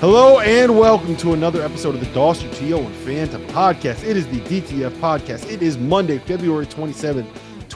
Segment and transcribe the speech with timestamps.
[0.00, 2.78] Hello and welcome to another episode of the Dauster T.O.
[2.78, 4.04] and Fanta Podcast.
[4.04, 5.50] It is the DTF Podcast.
[5.50, 7.26] It is Monday, February 27th,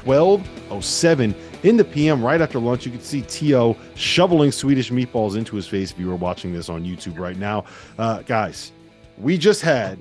[0.05, 1.35] 1207
[1.65, 2.25] in the PM.
[2.25, 3.77] Right after lunch, you can see T.O.
[3.97, 7.65] shoveling Swedish meatballs into his face if you were watching this on YouTube right now.
[7.99, 8.71] Uh, guys,
[9.19, 9.99] we just had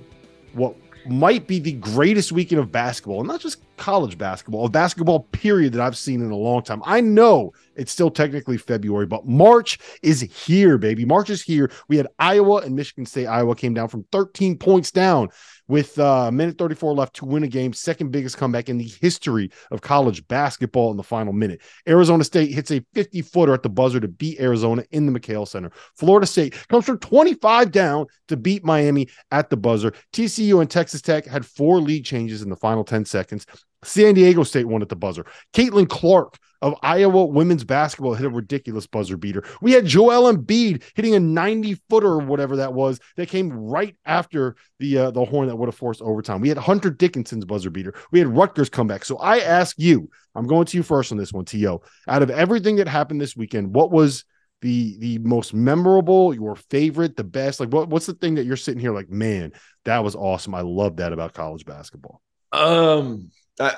[0.54, 0.76] what
[1.08, 5.74] might be the greatest weekend of basketball, and not just college basketball, a basketball period
[5.74, 6.84] that I've seen in a long time.
[6.86, 11.04] I know it's still technically February, but March is here, baby.
[11.04, 11.72] March is here.
[11.88, 13.26] We had Iowa and Michigan State.
[13.26, 15.30] Iowa came down from 13 points down
[15.68, 19.50] with uh, minute 34 left to win a game, second biggest comeback in the history
[19.72, 21.62] of college basketball in the final minute.
[21.88, 25.48] Arizona State hits a 50 footer at the buzzer to beat Arizona in the McKale
[25.48, 25.72] Center.
[25.96, 29.92] Florida State comes from 25 down to beat Miami at the buzzer.
[30.14, 33.48] TCU and Texas Tech had four lead changes in the final 10 seconds.
[33.84, 35.26] San Diego State won at the buzzer.
[35.54, 39.44] Caitlin Clark of Iowa women's basketball hit a ridiculous buzzer beater.
[39.62, 43.96] We had Joel Embiid hitting a 90 footer or whatever that was that came right
[44.06, 46.42] after the uh, the horn that would have forced overtime.
[46.42, 47.96] We had Hunter Dickinson's buzzer beater.
[48.12, 49.06] We had Rutgers comeback.
[49.06, 51.82] So I ask you, I'm going to you first on this one, To.
[52.08, 54.24] Out of everything that happened this weekend, what was
[54.62, 57.60] the the most memorable, your favorite, the best?
[57.60, 59.54] Like what what's the thing that you're sitting here like, man,
[59.86, 60.54] that was awesome.
[60.54, 62.22] I love that about college basketball.
[62.52, 63.32] Um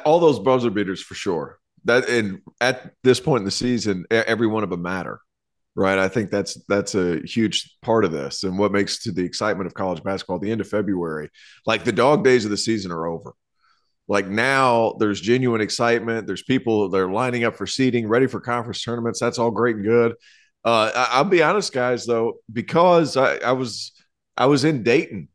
[0.05, 1.59] all those buzzer beaters for sure.
[1.85, 5.19] That and at this point in the season, every one of them matter,
[5.75, 5.99] right?
[5.99, 9.67] I think that's that's a huge part of this, and what makes to the excitement
[9.67, 10.39] of college basketball.
[10.39, 11.29] The end of February,
[11.65, 13.33] like the dog days of the season are over.
[14.07, 16.27] Like now, there's genuine excitement.
[16.27, 19.19] There's people they're lining up for seating, ready for conference tournaments.
[19.19, 20.15] That's all great and good.
[20.65, 23.91] Uh, I, will be honest, guys, though, because I, I was
[24.37, 25.29] I was in Dayton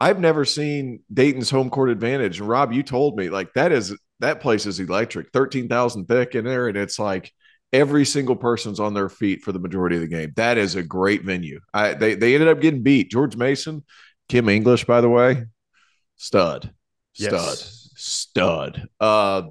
[0.00, 2.40] I've never seen Dayton's home court advantage.
[2.40, 6.44] And Rob, you told me like that is that place is electric, 13,000 thick in
[6.44, 6.68] there.
[6.68, 7.32] And it's like
[7.72, 10.32] every single person's on their feet for the majority of the game.
[10.36, 11.60] That is a great venue.
[11.72, 13.10] I, they, they ended up getting beat.
[13.10, 13.84] George Mason,
[14.28, 15.44] Kim English, by the way,
[16.16, 16.72] stud,
[17.12, 17.90] stud, yes.
[17.96, 18.88] stud.
[19.00, 19.42] Uh,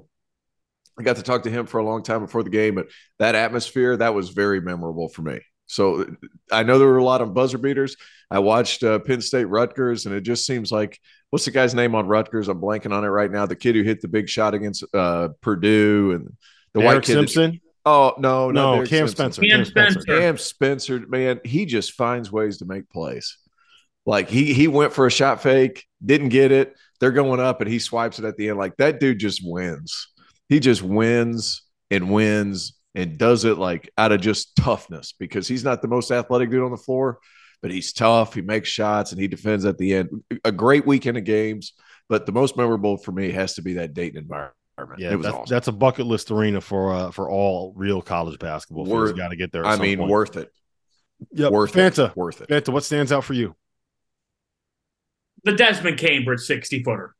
[0.98, 3.34] I got to talk to him for a long time before the game, but that
[3.34, 5.40] atmosphere, that was very memorable for me.
[5.66, 6.06] So
[6.50, 7.96] I know there were a lot of buzzer beaters.
[8.30, 11.00] I watched uh, Penn State Rutgers, and it just seems like
[11.30, 12.48] what's the guy's name on Rutgers?
[12.48, 13.46] I'm blanking on it right now.
[13.46, 16.36] The kid who hit the big shot against uh, Purdue and
[16.72, 17.12] the Derek white kid.
[17.12, 17.50] Simpson.
[17.52, 19.42] That, oh no, no, Cam Spencer.
[19.42, 20.00] Cam, Spencer.
[20.00, 23.38] Cam Spencer, man, he just finds ways to make plays.
[24.04, 26.74] Like he he went for a shot fake, didn't get it.
[27.00, 28.58] They're going up, and he swipes it at the end.
[28.58, 30.08] Like that dude just wins.
[30.48, 35.62] He just wins and wins and does it like out of just toughness because he's
[35.62, 37.18] not the most athletic dude on the floor,
[37.60, 38.34] but he's tough.
[38.34, 40.24] He makes shots and he defends at the end.
[40.44, 41.74] A great weekend of games,
[42.08, 44.54] but the most memorable for me has to be that Dayton environment.
[44.98, 45.54] Yeah, it was that's, awesome.
[45.54, 48.84] that's a bucket list arena for uh, for all real college basketball.
[48.84, 49.64] Worth, got to get there.
[49.64, 50.10] I mean, point.
[50.10, 50.50] worth it.
[51.32, 51.52] Yep.
[51.52, 52.10] Worth Fanta.
[52.10, 52.16] it.
[52.16, 52.48] Worth it.
[52.48, 53.54] Fanta, what stands out for you?
[55.44, 57.14] The Desmond Cambridge 60 footer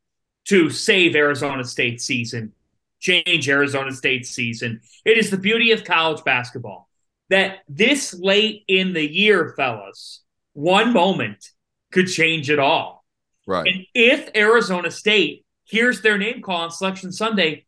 [0.45, 2.53] to save Arizona State season
[2.99, 4.81] change Arizona State's season.
[5.05, 6.89] It is the beauty of college basketball.
[7.29, 10.23] that this late in the year, fellas,
[10.53, 11.51] one moment
[11.91, 13.03] could change it all.
[13.45, 13.67] Right.
[13.67, 17.65] And if Arizona State hears their name call on Selection Sunday,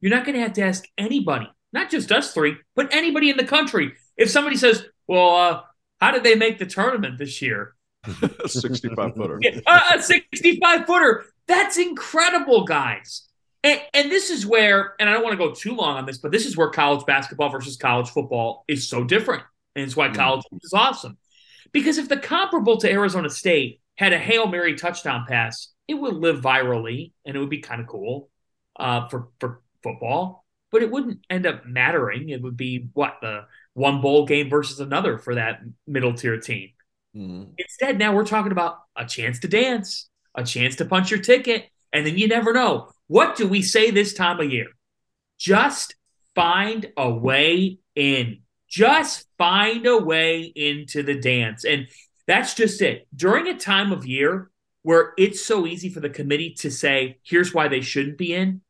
[0.00, 3.36] you're not going to have to ask anybody, not just us three, but anybody in
[3.36, 3.92] the country.
[4.16, 5.60] If somebody says, well, uh,
[6.00, 7.74] how did they make the tournament this year?
[8.42, 9.40] A 65 footer.
[9.66, 11.24] Uh, a 65 footer.
[11.46, 13.27] That's incredible, guys.
[13.64, 16.18] And, and this is where, and I don't want to go too long on this,
[16.18, 19.42] but this is where college basketball versus college football is so different.
[19.74, 21.18] And it's why college is awesome.
[21.72, 26.14] Because if the comparable to Arizona State had a Hail Mary touchdown pass, it would
[26.14, 28.30] live virally and it would be kind of cool
[28.78, 32.28] uh, for, for football, but it wouldn't end up mattering.
[32.28, 36.70] It would be what the one bowl game versus another for that middle tier team.
[37.16, 37.54] Mhm.
[37.58, 41.68] Instead, now we're talking about a chance to dance, a chance to punch your ticket,
[41.92, 42.90] and then you never know.
[43.08, 44.68] What do we say this time of year?
[45.38, 45.96] Just
[46.34, 48.40] find a way in.
[48.68, 51.64] Just find a way into the dance.
[51.64, 51.88] And
[52.26, 53.08] that's just it.
[53.16, 54.50] During a time of year
[54.82, 58.60] where it's so easy for the committee to say, here's why they shouldn't be in,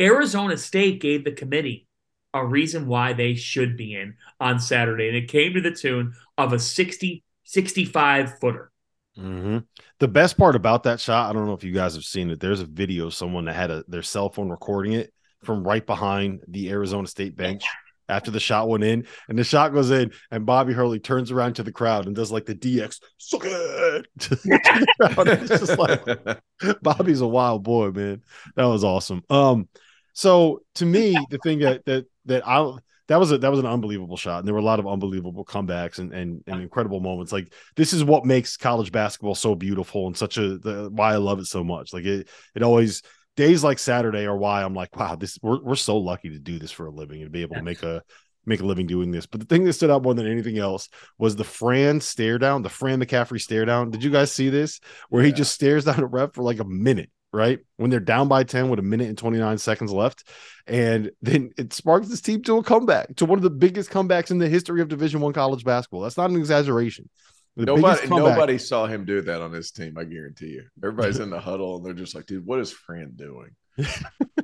[0.00, 1.86] Arizona State gave the committee
[2.34, 5.08] a reason why they should be in on Saturday.
[5.08, 8.70] And it came to the tune of a 60, 65 footer.
[9.18, 9.64] Mhm.
[9.98, 12.40] The best part about that shot, I don't know if you guys have seen it.
[12.40, 15.12] There's a video of someone that had a, their cell phone recording it
[15.42, 17.64] from right behind the Arizona State bench
[18.08, 21.54] after the shot went in, and the shot goes in, and Bobby Hurley turns around
[21.54, 24.06] to the crowd and does like the DX suck it.
[24.20, 25.28] to the crowd.
[25.28, 28.22] It's just like Bobby's a wild boy, man.
[28.56, 29.22] That was awesome.
[29.28, 29.68] Um,
[30.14, 32.72] so to me, the thing that that that I
[33.08, 35.44] that was a that was an unbelievable shot, and there were a lot of unbelievable
[35.44, 37.32] comebacks and and, and incredible moments.
[37.32, 41.16] Like this is what makes college basketball so beautiful and such a the, why I
[41.16, 41.92] love it so much.
[41.92, 43.02] Like it it always
[43.36, 46.58] days like Saturday are why I'm like, wow, this we're we're so lucky to do
[46.58, 48.02] this for a living and be able to make a
[48.44, 49.26] make a living doing this.
[49.26, 50.88] But the thing that stood out more than anything else
[51.18, 53.90] was the Fran stare down, the Fran McCaffery stare down.
[53.90, 54.80] Did you guys see this?
[55.08, 57.60] Where he just stares down a rep for like a minute, right?
[57.76, 60.24] When they're down by 10 with a minute and 29 seconds left.
[60.66, 64.30] And then it sparks this team to a comeback, to one of the biggest comebacks
[64.30, 66.00] in the history of Division One college basketball.
[66.02, 67.08] That's not an exaggeration.
[67.56, 69.98] The Nobody, comeback- nobody saw him do that on his team.
[69.98, 70.64] I guarantee you.
[70.82, 73.50] Everybody's in the huddle and they're just like, "Dude, what is Fran doing?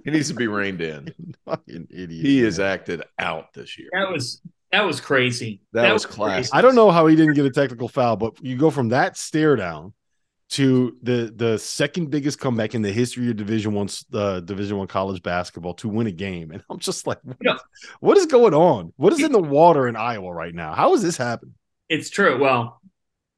[0.05, 1.15] he needs to be reined in.
[1.45, 2.27] Fucking idiot.
[2.27, 2.49] He man.
[2.49, 3.89] is acted out this year.
[3.93, 4.41] That was
[4.73, 5.61] that was crazy.
[5.73, 6.51] That was class.
[6.53, 9.17] I don't know how he didn't get a technical foul, but you go from that
[9.17, 9.93] stare down
[10.55, 14.87] to the the second biggest comeback in the history of Division One uh, Division One
[14.87, 17.57] college basketball to win a game, and I'm just like, what, Yeah.
[18.01, 18.93] what is going on?
[18.97, 20.73] What is in the water in Iowa right now?
[20.75, 21.55] How is this happening?
[21.89, 22.41] It's true.
[22.41, 22.81] Well,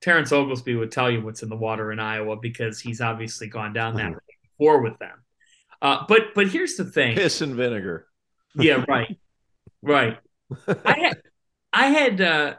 [0.02, 3.72] Terrence Oglesby would tell you what's in the water in Iowa because he's obviously gone
[3.72, 4.20] down that road
[4.58, 5.22] before with them.
[5.82, 7.16] Uh, but but here's the thing.
[7.16, 8.06] Piss and vinegar.
[8.54, 9.19] Yeah, right,
[9.82, 10.19] right.
[10.84, 11.22] I had
[11.72, 12.54] I had uh,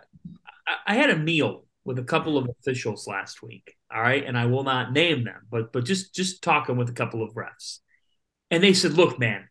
[0.67, 3.75] I- I had a meal with a couple of officials last week.
[3.93, 6.93] All right, and I will not name them, but but just just talking with a
[6.93, 7.79] couple of refs,
[8.51, 9.47] and they said, "Look, man,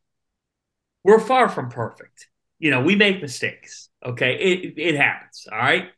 [1.04, 2.28] we're far from perfect.
[2.58, 3.88] You know, we make mistakes.
[4.04, 5.46] Okay, it it happens.
[5.50, 5.88] All right."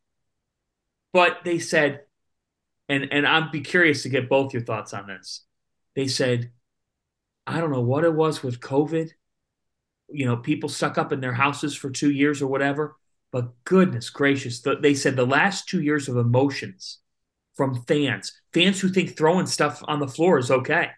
[1.12, 2.02] But they said,
[2.88, 5.44] and and I'd be curious to get both your thoughts on this.
[5.96, 6.52] They said,
[7.46, 9.10] I don't know what it was with COVID.
[10.10, 12.96] You know, people stuck up in their houses for two years or whatever.
[13.32, 16.98] But goodness gracious, the, they said the last two years of emotions
[17.58, 20.88] from fans, fans who think throwing stuff on the floor is okay,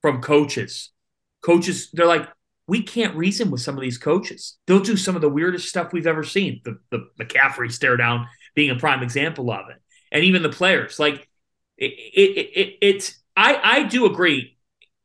[0.00, 0.90] from coaches.
[1.40, 2.28] Coaches, they're like,
[2.68, 4.58] we can't reason with some of these coaches.
[4.66, 6.60] They'll do some of the weirdest stuff we've ever seen.
[6.64, 9.78] The, the McCaffery stare down being a prime example of it.
[10.12, 11.28] And even the players, like
[11.78, 14.58] it, it, it, it's, I, I do agree.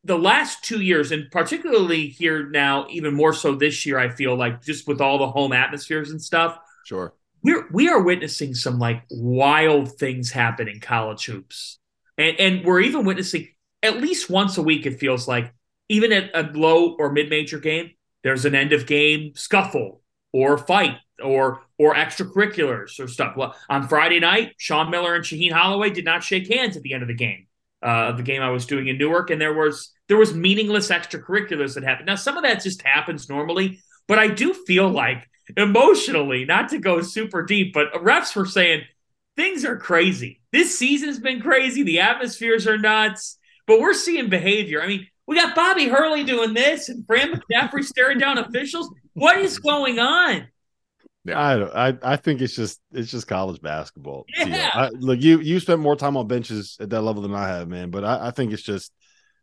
[0.03, 4.35] The last two years, and particularly here now, even more so this year, I feel
[4.35, 7.13] like just with all the home atmospheres and stuff, Sure.
[7.47, 11.79] We're we are witnessing some like wild things happen in college hoops,
[12.17, 13.47] and and we're even witnessing
[13.81, 14.85] at least once a week.
[14.85, 15.53] It feels like
[15.87, 17.91] even at a low or mid major game,
[18.23, 20.01] there's an end of game scuffle
[20.33, 23.37] or fight or or extracurriculars or stuff.
[23.37, 26.93] Well, on Friday night, Sean Miller and Shaheen Holloway did not shake hands at the
[26.93, 27.47] end of the game.
[27.81, 31.75] Uh, the game I was doing in Newark, and there was there was meaningless extracurriculars
[31.75, 32.07] that happened.
[32.07, 36.79] Now, some of that just happens normally, but I do feel like emotionally, not to
[36.79, 38.83] go super deep, but refs were saying
[39.35, 40.41] things are crazy.
[40.51, 41.83] This season's been crazy.
[41.83, 44.81] The atmospheres are nuts, but we're seeing behavior.
[44.81, 48.89] I mean, we got Bobby Hurley doing this and Fran McCaffery staring down officials.
[49.13, 50.47] What is going on?
[51.33, 51.75] I don't.
[51.75, 54.25] I, I think it's just it's just college basketball.
[54.37, 54.69] Yeah.
[54.73, 57.67] I, look, you you spent more time on benches at that level than I have,
[57.67, 57.89] man.
[57.89, 58.93] But I, I think it's just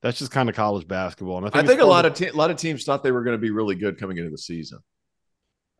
[0.00, 1.38] that's just kind of college basketball.
[1.38, 3.02] And I I think, think a part lot of te- a lot of teams thought
[3.02, 4.78] they were going to be really good coming into the season.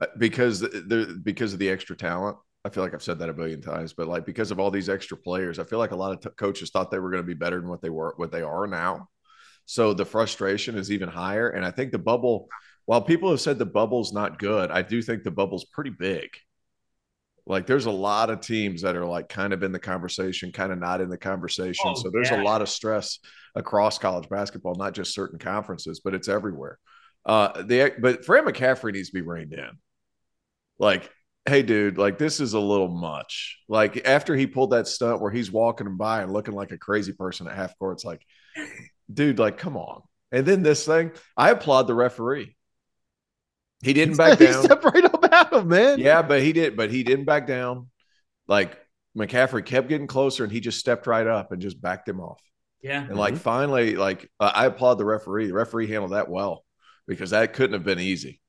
[0.01, 2.37] Uh, because the because of the extra talent.
[2.67, 4.89] I feel like I've said that a billion times, but like because of all these
[4.89, 7.27] extra players, I feel like a lot of t- coaches thought they were going to
[7.27, 9.09] be better than what they were, what they are now.
[9.67, 11.51] So the frustration is even higher.
[11.51, 12.49] And I think the bubble,
[12.87, 16.31] while people have said the bubble's not good, I do think the bubble's pretty big.
[17.47, 20.73] Like there's a lot of teams that are like kind of in the conversation, kind
[20.73, 21.85] of not in the conversation.
[21.85, 22.43] Oh, so there's yeah.
[22.43, 23.19] a lot of stress
[23.55, 26.79] across college basketball, not just certain conferences, but it's everywhere.
[27.27, 29.71] Uh, the but Fran McCaffery needs to be reined in.
[30.79, 31.11] Like,
[31.47, 33.59] hey, dude, like this is a little much.
[33.69, 37.13] Like after he pulled that stunt where he's walking by and looking like a crazy
[37.13, 38.25] person at half court, it's like,
[39.13, 40.03] dude, like come on.
[40.33, 42.57] And then this thing, I applaud the referee.
[43.83, 44.65] He didn't back he down.
[44.65, 45.99] stepped right up at him, man.
[45.99, 47.89] Yeah, but he did, but he didn't back down.
[48.49, 48.79] Like
[49.17, 52.41] McCaffery kept getting closer and he just stepped right up and just backed him off.
[52.83, 53.03] Yeah.
[53.03, 55.47] And like finally, like uh, I applaud the referee.
[55.47, 56.65] The referee handled that well
[57.07, 58.41] because that couldn't have been easy.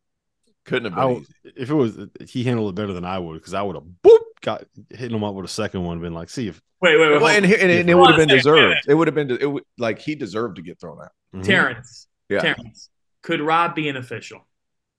[0.66, 1.54] Couldn't have been would- easy.
[1.56, 4.20] if it was, he handled it better than I would because I would have boop
[4.42, 7.22] got hitting him up with a second one, been like, see if Wait, wait, wait.
[7.22, 8.86] Well, and, and, and it would have been a second, wait a deserved.
[8.88, 11.12] It would have been it would, like he deserved to get thrown out.
[11.34, 11.42] on.
[11.42, 11.46] Mhm.
[11.46, 12.08] Terrence.
[12.30, 12.40] Yeah.
[12.42, 12.90] Terrence.
[13.24, 14.46] Could Rob be an official?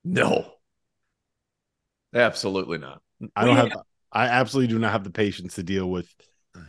[0.03, 0.51] No,
[2.13, 3.01] absolutely not.
[3.35, 3.79] I don't We have.
[4.11, 6.13] I absolutely do not have the patience to deal with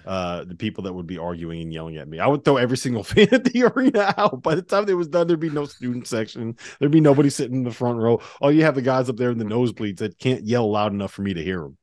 [0.06, 2.18] uh the people that would be arguing and yelling at me.
[2.18, 4.42] I would throw every single fan at the arena out.
[4.42, 6.56] By the time it was done, there'd be no student section.
[6.78, 8.20] There'd be nobody sitting in the front row.
[8.40, 11.12] Oh, you have the guys up there in the nosebleeds that can't yell loud enough
[11.12, 11.76] for me to hear them.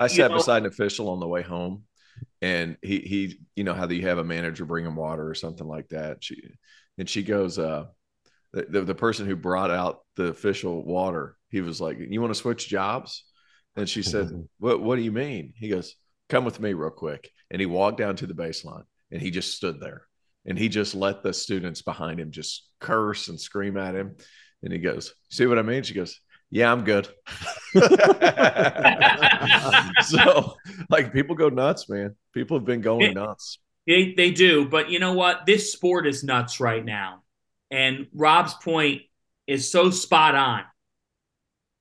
[0.00, 1.84] I sat beside an official on the way home,
[2.40, 5.66] and he he you know how you have a manager bring him water or something
[5.66, 6.24] like that.
[6.24, 6.42] She
[6.98, 7.86] and she goes, uh,
[8.52, 12.32] the, the the person who brought out the official water, he was like, "You want
[12.32, 13.24] to switch jobs?"
[13.76, 15.96] And she said, "What What do you mean?" He goes,
[16.28, 19.56] "Come with me real quick." And he walked down to the baseline, and he just
[19.56, 20.02] stood there,
[20.46, 24.16] and he just let the students behind him just curse and scream at him.
[24.62, 27.08] And he goes, "See what I mean?" She goes, "Yeah, I'm good."
[30.02, 30.54] so,
[30.90, 32.14] like, people go nuts, man.
[32.32, 33.12] People have been going Yeah.
[33.12, 33.58] nuts.
[33.86, 35.44] They, they do, but you know what?
[35.44, 37.22] This sport is nuts right now.
[37.70, 39.02] And Rob's point
[39.46, 40.62] is so spot on.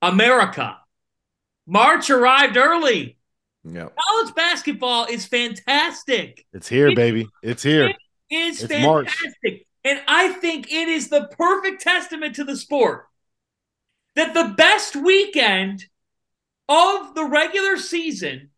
[0.01, 0.77] America.
[1.65, 3.17] March arrived early.
[3.63, 3.87] Yeah.
[4.09, 6.45] College basketball is fantastic.
[6.53, 7.27] It's here, baby.
[7.41, 7.85] It's here.
[7.85, 7.95] It
[8.29, 9.09] is It's March.
[9.09, 9.67] fantastic.
[9.85, 13.05] And I think it is the perfect testament to the sport
[14.15, 15.85] that the best weekend
[16.69, 18.49] of the regular season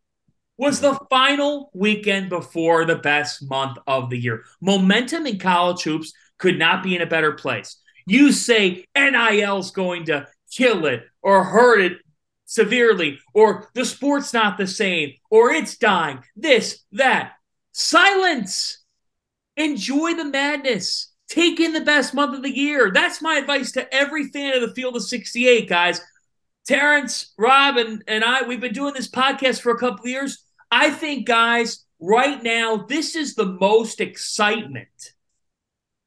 [0.58, 4.44] was the final weekend before the best month of the year.
[4.62, 7.78] Momentum in college hoops could not be in a better place.
[8.06, 11.98] You say NIL's going to kill it or hurt it
[12.46, 17.34] severely, or the sport's not the same, or it's dying, this, that.
[17.72, 18.84] Silence.
[19.58, 21.14] Enjoy the madness.
[21.28, 22.92] Take in the best month of the year.
[22.94, 26.00] That's my advice to every fan of the Field of 68, guys.
[26.68, 30.44] Terrence, Rob, and, and I, we've been doing this podcast for a couple years.
[30.72, 35.15] I think, guys, right now, this is the most excitement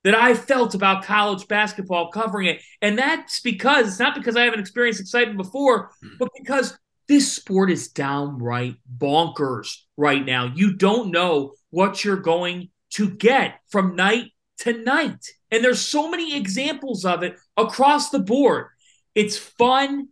[0.08, 2.62] that I felt about college basketball covering it.
[2.80, 6.16] And that's because it's not because I haven't experienced excitement before, hmm.
[6.18, 10.50] but because this sport is downright bonkers right now.
[10.54, 15.26] You don't know what you're going to get from night to night.
[15.50, 18.68] And there's so many examples of it across the board.
[19.14, 20.08] It's fun.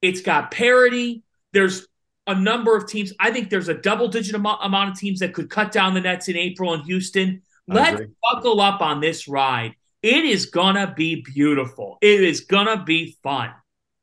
[0.00, 1.24] It's got parity.
[1.52, 1.86] There's
[2.26, 3.12] a number of teams.
[3.20, 6.00] I think there's a double digit amo- amount of teams that could cut down the
[6.00, 7.42] nets in April in Houston.
[7.68, 9.74] Let's buckle up on this ride.
[10.02, 11.98] It is gonna be beautiful.
[12.00, 13.50] It is gonna be fun.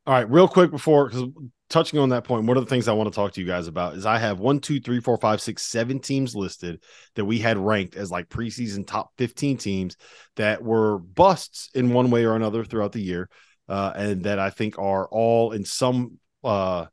[0.06, 1.24] All right, real quick before because
[1.70, 3.66] touching on that point, one of the things I want to talk to you guys
[3.66, 6.82] about is I have one, two, three, four, five, six, seven teams listed
[7.14, 9.96] that we had ranked as like preseason top 15 teams
[10.36, 13.28] that were busts in one way or another throughout the year.
[13.66, 16.84] Uh, and that I think are all in some uh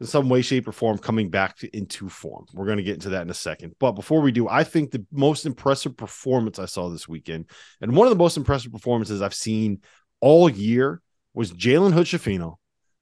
[0.00, 2.46] in some way, shape, or form coming back to, into form.
[2.52, 3.74] We're going to get into that in a second.
[3.80, 7.46] But before we do, I think the most impressive performance I saw this weekend,
[7.80, 9.80] and one of the most impressive performances I've seen
[10.20, 11.00] all year,
[11.34, 12.56] was Jalen Hood-Schifino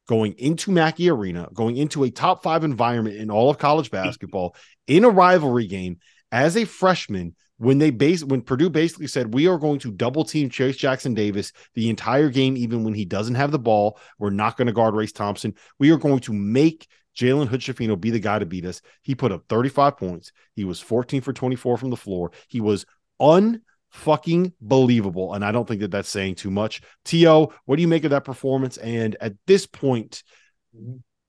[0.08, 4.54] going into Mackey Arena, going into a top five environment in all of college basketball
[4.86, 5.98] in a rivalry game
[6.30, 7.34] as a freshman.
[7.58, 11.14] When they base when Purdue basically said we are going to double team Trace Jackson
[11.14, 14.72] Davis the entire game, even when he doesn't have the ball, we're not going to
[14.72, 15.54] guard Race Thompson.
[15.78, 16.86] We are going to make
[17.16, 18.82] Jalen Hood-Schifino be the guy to beat us.
[19.00, 20.32] He put up 35 points.
[20.54, 22.30] He was 14 for 24 from the floor.
[22.48, 22.84] He was
[23.20, 25.32] unfucking believable.
[25.32, 26.82] And I don't think that that's saying too much.
[27.06, 28.76] T.O., what do you make of that performance?
[28.76, 30.22] And at this point,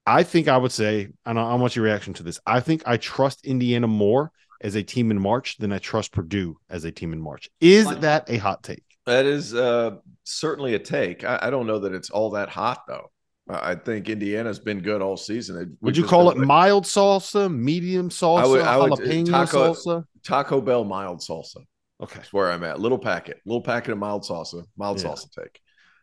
[0.05, 2.39] I think I would say, and I want your reaction to this.
[2.46, 4.31] I think I trust Indiana more
[4.62, 7.50] as a team in March than I trust Purdue as a team in March.
[7.62, 8.84] Is that a hot take?
[9.06, 11.24] That is uh, certainly a take.
[11.24, 13.10] I, I don't know that it's all that hot though.
[13.50, 15.78] I think Indiana's been good all season.
[15.82, 20.06] Would you call it mild salsa, medium salsa, I would, I would, jalapeno taco, salsa?
[20.24, 21.64] Taco Bell mild salsa.
[22.04, 22.80] Okay, that's where I'm at.
[22.80, 25.08] Little packet, little packet of mild salsa, mild yeah.
[25.08, 25.62] salsa take.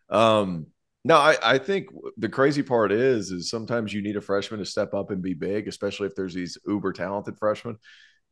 [0.08, 0.66] Um,
[1.04, 4.66] no, I, I think the crazy part is, is sometimes you need a freshman to
[4.66, 7.76] step up and be big, especially if there's these uber talented freshmen.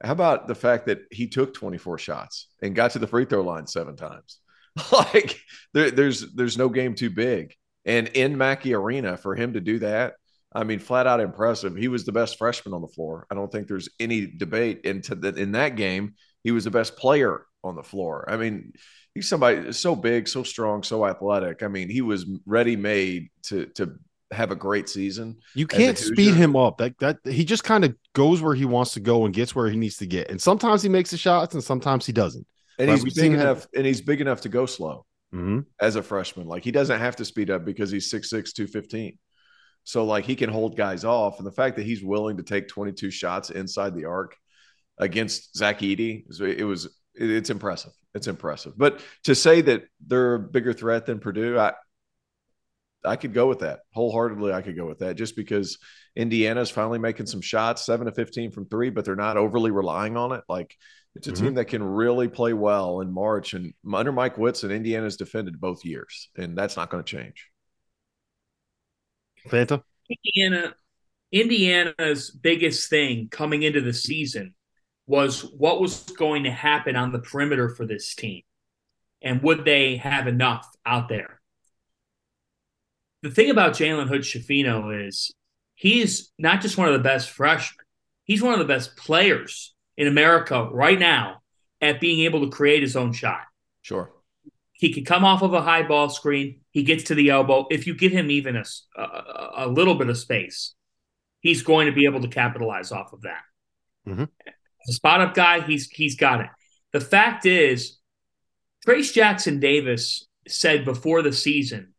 [0.02, 3.42] How about the fact that he took 24 shots and got to the free throw
[3.42, 4.38] line seven times?
[4.92, 5.40] like
[5.74, 7.54] there, there's there's no game too big.
[7.84, 10.14] And in Mackey Arena, for him to do that,
[10.54, 11.76] I mean, flat out impressive.
[11.76, 13.26] He was the best freshman on the floor.
[13.30, 14.82] I don't think there's any debate.
[14.84, 18.26] Into that in that game, he was the best player on the floor.
[18.28, 18.72] I mean,
[19.14, 21.62] he's somebody so big, so strong, so athletic.
[21.62, 23.96] I mean, he was ready made to to
[24.32, 25.38] have a great season.
[25.54, 26.78] You can't speed him up.
[26.78, 29.68] That that he just kind of goes where he wants to go and gets where
[29.68, 30.30] he needs to get.
[30.30, 32.46] And sometimes he makes the shots and sometimes he doesn't.
[32.78, 33.70] And he's big enough him.
[33.76, 35.60] and he's big enough to go slow mm-hmm.
[35.80, 36.46] as a freshman.
[36.46, 39.18] Like he doesn't have to speed up because he's 6'6, 215.
[39.84, 41.38] So like he can hold guys off.
[41.38, 44.36] And the fact that he's willing to take 22 shots inside the arc
[44.98, 47.92] against Zach Edey, it was it's impressive.
[48.14, 48.74] It's impressive.
[48.76, 51.72] But to say that they're a bigger threat than Purdue, I
[53.04, 54.52] I could go with that wholeheartedly.
[54.52, 55.78] I could go with that just because
[56.14, 60.16] Indiana's finally making some shots, seven to 15 from three, but they're not overly relying
[60.16, 60.42] on it.
[60.48, 60.76] Like
[61.14, 61.44] it's a mm-hmm.
[61.44, 63.54] team that can really play well in March.
[63.54, 67.48] And under Mike Woodson, Indiana's defended both years, and that's not going to change.
[69.48, 69.82] Fanta?
[70.08, 70.74] Indiana,
[71.32, 74.54] Indiana's biggest thing coming into the season
[75.06, 78.42] was what was going to happen on the perimeter for this team.
[79.20, 81.41] And would they have enough out there?
[83.22, 85.32] The thing about Jalen Hood Schifino is
[85.74, 87.84] he's not just one of the best freshmen,
[88.24, 91.42] he's one of the best players in America right now
[91.80, 93.42] at being able to create his own shot.
[93.82, 94.12] Sure.
[94.72, 96.60] He can come off of a high ball screen.
[96.70, 97.66] He gets to the elbow.
[97.70, 98.64] If you give him even a,
[98.96, 100.74] a, a little bit of space,
[101.40, 103.42] he's going to be able to capitalize off of that.
[104.08, 104.24] Mm-hmm.
[104.24, 106.48] a spot up guy, he's he's got it.
[106.92, 107.98] The fact is,
[108.84, 111.94] Trace Jackson Davis said before the season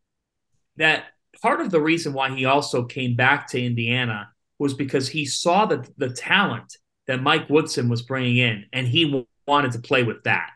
[0.76, 1.06] that
[1.43, 5.65] part of the reason why he also came back to Indiana was because he saw
[5.65, 10.23] the the talent that Mike Woodson was bringing in, and he wanted to play with
[10.23, 10.49] that.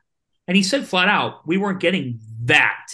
[0.47, 2.87] And he said flat out, we weren't getting that,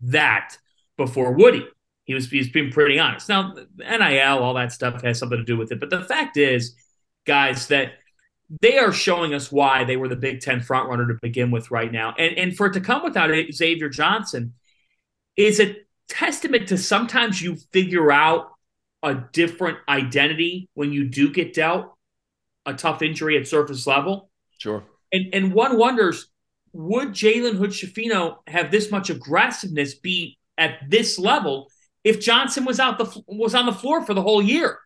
[0.00, 0.56] that
[0.96, 1.66] before Woody.
[2.04, 3.28] He was, he was being pretty honest.
[3.28, 5.80] Now, NIL, all that stuff has something to do with it.
[5.80, 6.74] But the fact is,
[7.26, 7.92] guys, that
[8.62, 11.92] they are showing us why they were the Big Ten frontrunner to begin with right
[11.92, 12.14] now.
[12.18, 14.54] And, and for it to come without Xavier Johnson
[15.36, 15.76] is a
[16.08, 18.50] testament to sometimes you figure out
[19.02, 21.94] a different identity when you do get dealt
[22.66, 24.30] a tough injury at surface level.
[24.58, 24.84] Sure.
[25.12, 26.28] And and one wonders,
[26.72, 31.70] would Jalen Hood Schifino have this much aggressiveness be at this level
[32.02, 34.78] if Johnson was out the was on the floor for the whole year?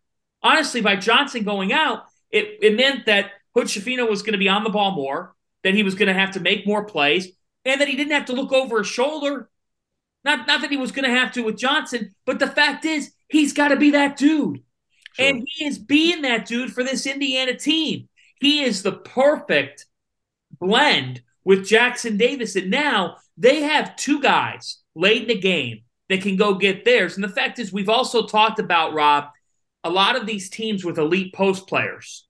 [0.42, 4.48] Honestly, by Johnson going out, it, it meant that Hood Schifino was going to be
[4.48, 7.28] on the ball more, that he was going to have to make more plays,
[7.64, 9.48] and that he didn't have to look over his shoulder.
[10.24, 13.12] Not, not that he was going to have to with Johnson, but the fact is,
[13.28, 14.62] he's got to be that dude.
[15.14, 15.26] Sure.
[15.26, 18.08] And he is being that dude for this Indiana team.
[18.40, 19.86] He is the perfect
[20.60, 22.56] blend with Jackson Davis.
[22.56, 27.14] And now they have two guys late in the game that can go get theirs.
[27.14, 29.26] And the fact is, we've also talked about, Rob,
[29.84, 32.26] a lot of these teams with elite post players.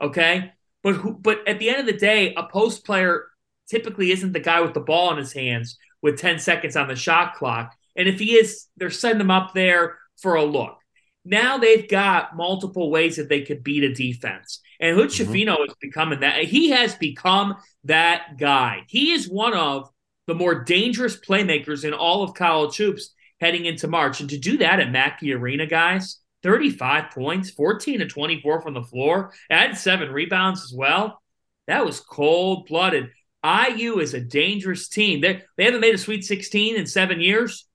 [0.00, 0.52] Okay.
[0.82, 3.26] But who, but at the end of the day, a post player
[3.68, 6.96] typically isn't the guy with the ball in his hands with 10 seconds on the
[6.96, 7.74] shot clock.
[7.96, 10.78] And if he is, they're setting him up there for a look
[11.26, 14.60] now they've got multiple ways that they could beat a defense.
[14.80, 15.64] And Hood mm-hmm.
[15.64, 16.44] Is becoming that.
[16.44, 18.84] He has become that guy.
[18.88, 19.90] He is one of
[20.26, 24.20] the more dangerous playmakers in all of college hoops heading into March.
[24.20, 28.82] And to do that at Mackey Arena, guys, 35 points, 14 to 24 from the
[28.82, 31.20] floor, add seven rebounds as well.
[31.66, 33.10] That was cold blooded.
[33.46, 35.20] IU is a dangerous team.
[35.20, 37.66] They, they haven't made a Sweet 16 in seven years.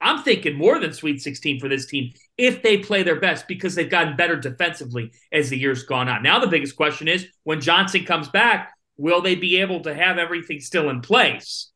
[0.00, 3.74] I'm thinking more than Sweet 16 for this team if they play their best because
[3.74, 6.22] they've gotten better defensively as the year's gone on.
[6.22, 10.16] Now, the biggest question is when Johnson comes back, will they be able to have
[10.16, 11.70] everything still in place?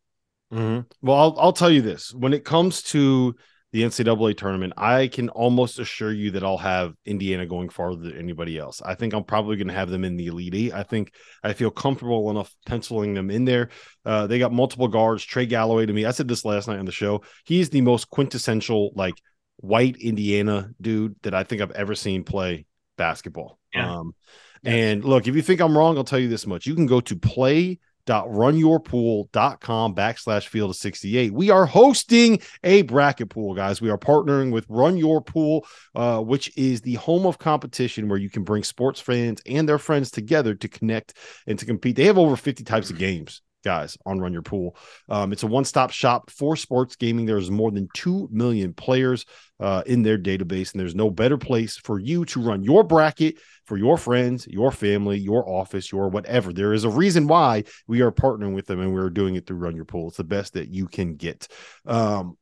[0.52, 0.80] Mm-hmm.
[1.02, 3.34] Well, I'll, I'll tell you this when it comes to
[3.74, 8.16] the NCAA tournament, I can almost assure you that I'll have Indiana going farther than
[8.16, 8.80] anybody else.
[8.80, 10.72] I think I'm probably going to have them in the Elite Eight.
[10.72, 13.70] I think I feel comfortable enough penciling them in there.
[14.04, 15.24] Uh, they got multiple guards.
[15.24, 17.24] Trey Galloway to me, I said this last night on the show.
[17.44, 19.20] He's the most quintessential like
[19.56, 23.58] white Indiana dude that I think I've ever seen play basketball.
[23.74, 23.92] Yeah.
[23.92, 24.14] Um,
[24.62, 24.72] yes.
[24.72, 27.00] And look, if you think I'm wrong, I'll tell you this much: you can go
[27.00, 33.80] to play runyourpool.com backslash field of 68 we are hosting a bracket pool guys.
[33.80, 38.18] We are partnering with run your pool uh, which is the home of competition where
[38.18, 41.14] you can bring sports fans and their friends together to connect
[41.46, 41.96] and to compete.
[41.96, 44.76] They have over 50 types of games guys on Run Your Pool.
[45.08, 47.26] Um, it's a one stop shop for sports gaming.
[47.26, 49.24] There's more than 2 million players
[49.58, 53.38] uh, in their database, and there's no better place for you to run your bracket
[53.64, 56.52] for your friends, your family, your office, your whatever.
[56.52, 59.56] There is a reason why we are partnering with them and we're doing it through
[59.56, 60.08] Run Your Pool.
[60.08, 61.48] It's the best that you can get.
[61.86, 62.36] Um,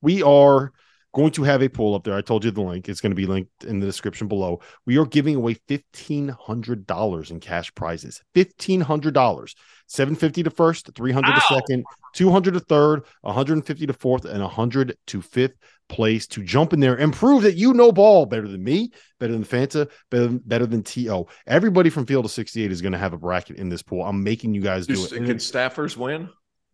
[0.00, 0.72] we are
[1.14, 2.14] going to have a poll up there.
[2.14, 2.88] I told you the link.
[2.88, 4.60] It's going to be linked in the description below.
[4.86, 8.22] We are giving away $1,500 in cash prizes.
[8.34, 9.54] $1,500.
[9.88, 15.22] 750 to first, 300 to second, 200 to third, 150 to fourth, and 100 to
[15.22, 15.56] fifth
[15.88, 19.32] place to jump in there and prove that you know ball better than me, better
[19.32, 21.26] than Fanta, better, better than TO.
[21.46, 24.04] Everybody from Field of 68 is going to have a bracket in this pool.
[24.04, 25.24] I'm making you guys do, do it.
[25.24, 26.28] Can staffers win?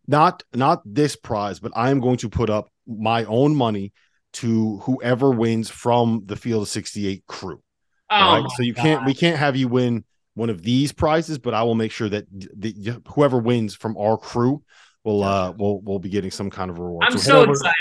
[0.07, 3.93] Not not this prize, but I am going to put up my own money
[4.35, 7.61] to whoever wins from the Field of 68 crew.
[8.09, 8.51] Oh right?
[8.55, 8.81] So you God.
[8.81, 10.03] can't we can't have you win
[10.35, 14.17] one of these prizes, but I will make sure that the, whoever wins from our
[14.17, 14.61] crew
[15.03, 17.05] will uh will will be getting some kind of reward.
[17.07, 17.75] I'm so, so excited.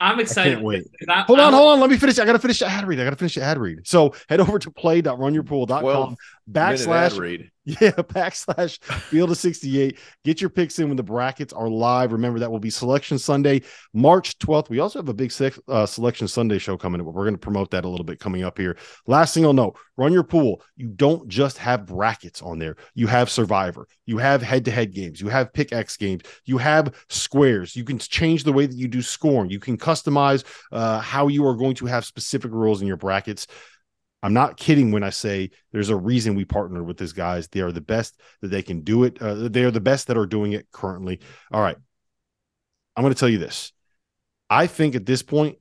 [0.00, 0.50] I'm excited.
[0.50, 0.84] I can't wait.
[1.08, 1.80] I, hold on, hold on.
[1.80, 2.18] Let me finish.
[2.18, 2.98] I got to finish the ad read.
[2.98, 3.86] I got to finish the ad read.
[3.86, 6.16] So head over to play.runyourpool.com
[6.50, 7.51] backslash read.
[7.64, 9.98] Yeah, backslash field of 68.
[10.24, 12.12] Get your picks in when the brackets are live.
[12.12, 14.68] Remember, that will be Selection Sunday, March 12th.
[14.68, 15.32] We also have a big
[15.68, 17.06] uh, Selection Sunday show coming up.
[17.06, 18.76] We're going to promote that a little bit coming up here.
[19.06, 20.62] Last thing I'll know run your pool.
[20.76, 24.92] You don't just have brackets on there, you have Survivor, you have head to head
[24.92, 27.76] games, you have pick X games, you have squares.
[27.76, 31.46] You can change the way that you do scoring, you can customize uh, how you
[31.46, 33.46] are going to have specific rules in your brackets.
[34.22, 37.48] I'm not kidding when I say there's a reason we partnered with these guys.
[37.48, 39.20] They are the best that they can do it.
[39.20, 41.20] Uh, they are the best that are doing it currently.
[41.50, 41.76] All right.
[42.96, 43.72] I'm going to tell you this.
[44.48, 45.58] I think at this point,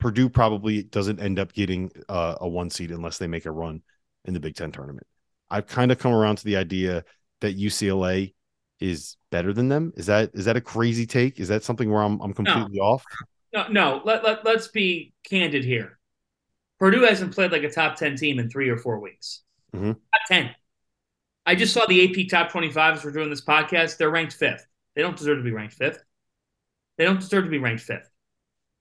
[0.00, 3.82] Purdue probably doesn't end up getting uh, a one seed unless they make a run
[4.24, 5.06] in the Big Ten tournament.
[5.48, 7.04] I've kind of come around to the idea
[7.40, 8.34] that UCLA
[8.80, 9.92] is better than them.
[9.96, 11.38] Is that is that a crazy take?
[11.40, 12.84] Is that something where I'm I'm completely no.
[12.84, 13.04] off?
[13.52, 14.02] No, no.
[14.04, 15.95] Let, let let's be candid here.
[16.78, 19.42] Purdue hasn't played like a top 10 team in three or four weeks.
[19.74, 19.92] Mm-hmm.
[19.92, 20.54] Top 10.
[21.46, 23.96] I just saw the AP top 25 as we're doing this podcast.
[23.96, 24.66] They're ranked fifth.
[24.94, 26.02] They don't deserve to be ranked fifth.
[26.98, 28.10] They don't deserve to be ranked fifth.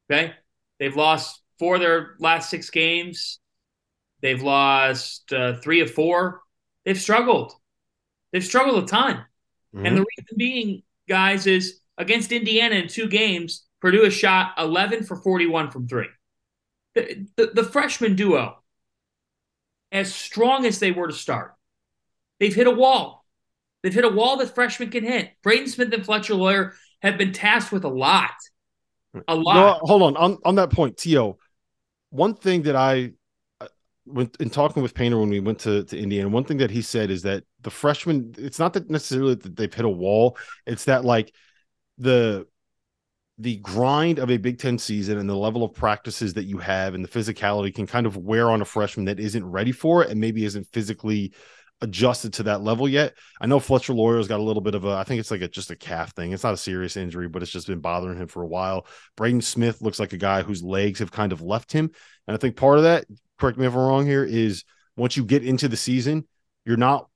[0.10, 0.34] Okay.
[0.80, 3.40] They've lost four of their last six games.
[4.22, 6.42] They've lost uh, three of four.
[6.86, 7.54] They've struggled.
[8.32, 9.26] They've struggled a ton.
[9.76, 9.86] Mm-hmm.
[9.86, 15.04] And the reason being, guys, is against Indiana in two games, Purdue has shot 11
[15.04, 16.08] for 41 from three
[16.96, 18.58] the, the, the freshman duo,
[19.92, 21.54] as strong as they were to start,
[22.40, 23.26] they've hit a wall.
[23.84, 25.32] They've hit a wall that freshmen can hit.
[25.44, 28.32] Braden Smith and Fletcher Loyer have been tasked with a lot.
[29.28, 29.56] A lot.
[29.56, 30.18] No, hold on.
[30.18, 31.38] On on that point, Tio,
[32.10, 33.12] one thing that I
[33.62, 33.68] uh,
[34.06, 36.82] went in talking with Painter when we went to, to Indiana, one thing that he
[36.82, 40.86] said is that the freshmen, it's not that necessarily that they've hit a wall, it's
[40.86, 41.34] that like
[41.98, 42.48] the
[43.38, 46.94] the grind of a Big Ten season and the level of practices that you have
[46.94, 50.10] and the physicality can kind of wear on a freshman that isn't ready for it
[50.10, 51.34] and maybe isn't physically
[51.82, 53.14] adjusted to that level yet.
[53.42, 55.50] I know Fletcher Loyer's got a little bit of a, I think it's like a
[55.50, 56.32] just a calf thing.
[56.32, 58.88] It's not a serious injury, but it's just been bothering him for a while.
[59.18, 61.92] Braden Smith looks like a guy whose legs have kind of left him.
[62.28, 63.06] And I think part of that,
[63.38, 64.64] correct me if I'm wrong here, is
[64.96, 66.26] once you get into the season,
[66.64, 67.10] you're not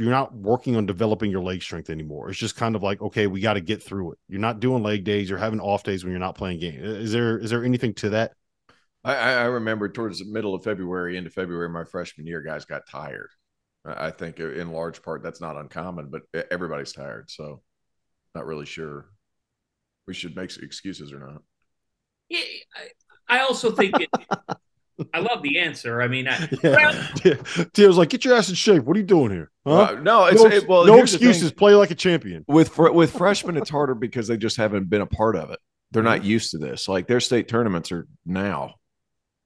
[0.00, 2.30] you're not working on developing your leg strength anymore.
[2.30, 4.18] It's just kind of like, okay, we got to get through it.
[4.28, 5.28] You're not doing leg days.
[5.28, 6.82] You're having off days when you're not playing games.
[6.82, 8.32] Is there is there anything to that?
[9.04, 12.88] I, I remember towards the middle of February into February, my freshman year, guys got
[12.90, 13.28] tired.
[13.84, 17.30] I think in large part that's not uncommon, but everybody's tired.
[17.30, 17.60] So
[18.34, 19.10] not really sure
[20.06, 21.42] we should make excuses or not.
[22.30, 22.40] Yeah,
[23.28, 24.08] I, I also think it,
[25.14, 26.00] I love the answer.
[26.02, 27.86] I mean, I, yeah.
[27.86, 28.84] was like, "Get your ass in shape.
[28.84, 29.72] What are you doing here?" Huh?
[29.72, 31.52] Uh, no, it's no, it, well, no excuses.
[31.52, 32.44] Play like a champion.
[32.48, 35.58] With with freshmen, it's harder because they just haven't been a part of it.
[35.92, 36.88] They're not used to this.
[36.88, 38.74] Like their state tournaments are now.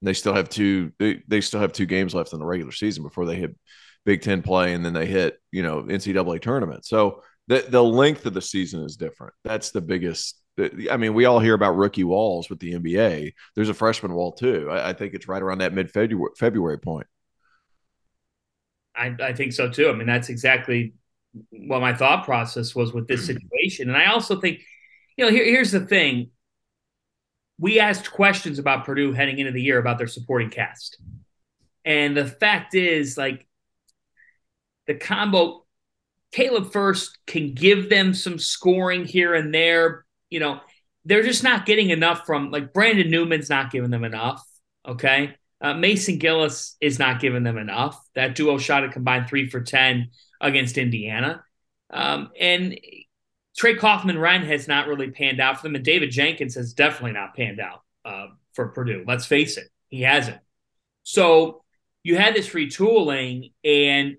[0.03, 0.93] They still have two.
[0.99, 3.57] They, they still have two games left in the regular season before they hit
[4.05, 6.85] Big Ten play, and then they hit you know NCAA tournament.
[6.85, 9.35] So the the length of the season is different.
[9.45, 13.33] That's the biggest I mean, we all hear about rookie walls with the NBA.
[13.55, 14.69] There's a freshman wall too.
[14.71, 17.07] I, I think it's right around that mid February point.
[18.95, 19.89] I, I think so too.
[19.89, 20.95] I mean, that's exactly
[21.51, 23.35] what my thought process was with this hmm.
[23.35, 23.89] situation.
[23.89, 24.61] And I also think,
[25.17, 26.31] you know, here, here's the thing.
[27.59, 30.99] We asked questions about Purdue heading into the year about their supporting cast.
[31.85, 33.47] And the fact is, like,
[34.87, 35.65] the combo
[36.33, 40.04] Caleb Furst can give them some scoring here and there.
[40.35, 40.61] You know,
[41.05, 44.45] they're just not getting enough from like Brandon Newman's not giving them enough.
[44.85, 45.37] Okay.
[45.61, 47.97] Uh, Mason Gillis is not giving them enough.
[48.17, 51.45] That duo shot a combined three for 10 against Indiana.
[51.89, 52.77] Um, and
[53.57, 55.77] Trey Kaufman Renn has not really panned out for them.
[55.77, 59.05] And David Jenkins has definitely not panned out uh, for Purdue.
[59.07, 60.41] Let's face it, he hasn't.
[61.05, 61.63] So
[62.03, 64.17] you had this retooling, and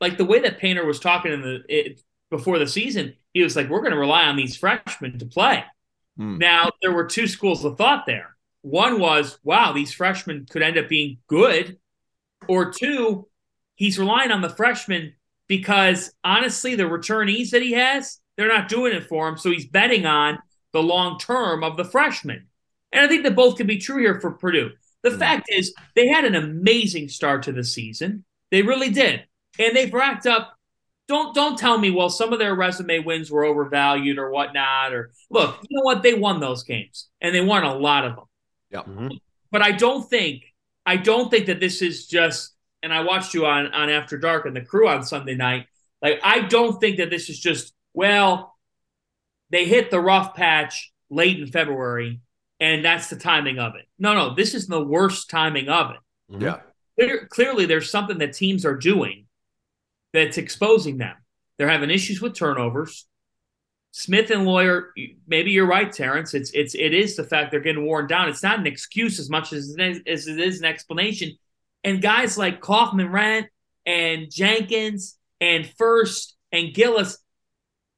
[0.00, 3.56] like the way that Painter was talking in the it, before the season, he was
[3.56, 5.64] like, "We're going to rely on these freshmen to play."
[6.16, 6.38] Hmm.
[6.38, 8.36] Now there were two schools of thought there.
[8.62, 11.78] One was, "Wow, these freshmen could end up being good,"
[12.48, 13.28] or two,
[13.76, 15.14] he's relying on the freshmen
[15.48, 19.36] because honestly, the returnees that he has, they're not doing it for him.
[19.36, 20.38] So he's betting on
[20.72, 22.46] the long term of the freshmen.
[22.92, 24.70] And I think that both can be true here for Purdue.
[25.02, 25.18] The mm.
[25.18, 28.24] fact is, they had an amazing start to the season.
[28.50, 29.24] They really did.
[29.58, 30.56] And they've racked up.
[31.12, 34.94] Don't don't tell me, well, some of their resume wins were overvalued or whatnot.
[34.94, 36.02] Or look, you know what?
[36.02, 37.10] They won those games.
[37.20, 38.24] And they won a lot of them.
[38.70, 38.78] Yeah.
[38.80, 39.08] Mm-hmm.
[39.50, 40.44] But I don't think
[40.86, 44.46] I don't think that this is just and I watched you on on After Dark
[44.46, 45.66] and the crew on Sunday night.
[46.00, 48.56] Like I don't think that this is just well,
[49.50, 52.20] they hit the rough patch late in February,
[52.58, 53.84] and that's the timing of it.
[53.98, 55.98] No, no, this is the worst timing of it.
[56.32, 56.42] Mm-hmm.
[56.42, 56.60] Yeah.
[56.98, 59.21] Clear, clearly, there's something that teams are doing
[60.12, 61.16] that's exposing them.
[61.58, 63.06] They're having issues with turnovers.
[63.92, 64.92] Smith and Loyer,
[65.26, 66.32] maybe you're right, Terrence.
[66.32, 68.28] It's it's it is the fact they're getting worn down.
[68.28, 71.36] It's not an excuse as much as it is, as it is an explanation.
[71.84, 73.46] And guys like Kaufman Renn
[73.84, 77.18] and Jenkins and Furst and Gillis,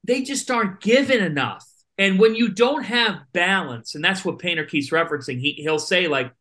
[0.02, 1.64] they just aren't given enough.
[1.96, 6.08] And when you don't have balance, and that's what Painter keeps referencing, he, he'll say,
[6.08, 6.32] like,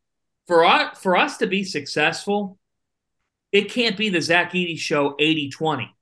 [0.48, 2.58] for us, for us to be successful,
[3.54, 5.96] it can't be the Zach Edey show 80 20.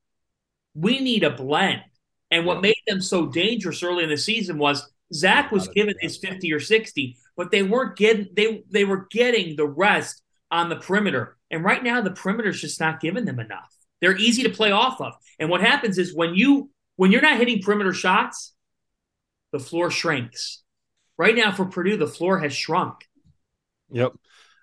[0.75, 1.83] We need a blend.
[2.31, 6.17] And what made them so dangerous early in the season was Zach was given his
[6.17, 10.77] 50 or 60, but they weren't getting they they were getting the rest on the
[10.77, 11.37] perimeter.
[11.51, 13.71] And right now, the perimeter is just not giving them enough.
[14.01, 15.12] They're easy to play off of.
[15.38, 18.55] And what happens is when you when you're not hitting perimeter shots,
[19.53, 20.62] the floor shrinks.
[21.19, 22.95] Right now for Purdue, the floor has shrunk.
[23.91, 24.15] Yep.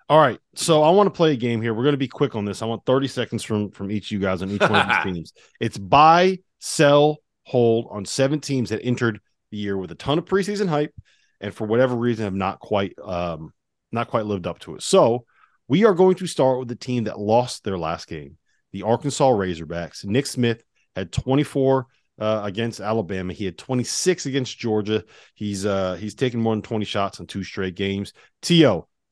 [0.10, 0.40] All right.
[0.56, 1.74] So I want to play a game here.
[1.74, 2.64] We're going to be quick on this.
[2.64, 5.04] I want 30 seconds from from each of you guys on each one of these
[5.14, 5.34] teams.
[5.60, 9.20] It's buy, sell, hold on seven teams that entered
[9.52, 10.94] the year with a ton of preseason hype
[11.42, 13.54] and for whatever reason have not quite um
[13.92, 14.82] not quite lived up to it.
[14.82, 15.26] So
[15.68, 18.38] we are going to start with the team that lost their last game,
[18.72, 20.04] the Arkansas Razorbacks.
[20.06, 20.64] Nick Smith
[20.96, 21.86] had 24
[22.20, 23.32] uh, against Alabama.
[23.34, 25.04] He had 26 against Georgia.
[25.36, 28.14] He's uh he's taken more than 20 shots in two straight games.
[28.44, 28.56] To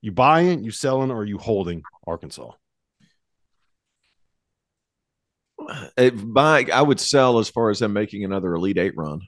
[0.02, 2.52] you buying, you selling, or you holding Arkansas?
[5.98, 9.22] It, buy, I would sell as far as them making another Elite Eight run.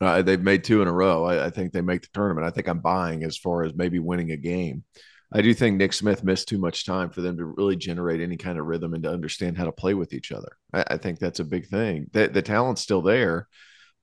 [0.00, 1.24] Uh, they've made two in a row.
[1.24, 2.46] I, I, think they make the tournament.
[2.46, 4.84] I think I'm buying as far as maybe winning a game.
[5.32, 8.36] I do think Nick Smith missed too much time for them to really generate any
[8.36, 10.56] kind of rhythm and to understand how to play with each other.
[10.72, 12.08] I, I think that's a big thing.
[12.12, 13.48] The, the talent's still there,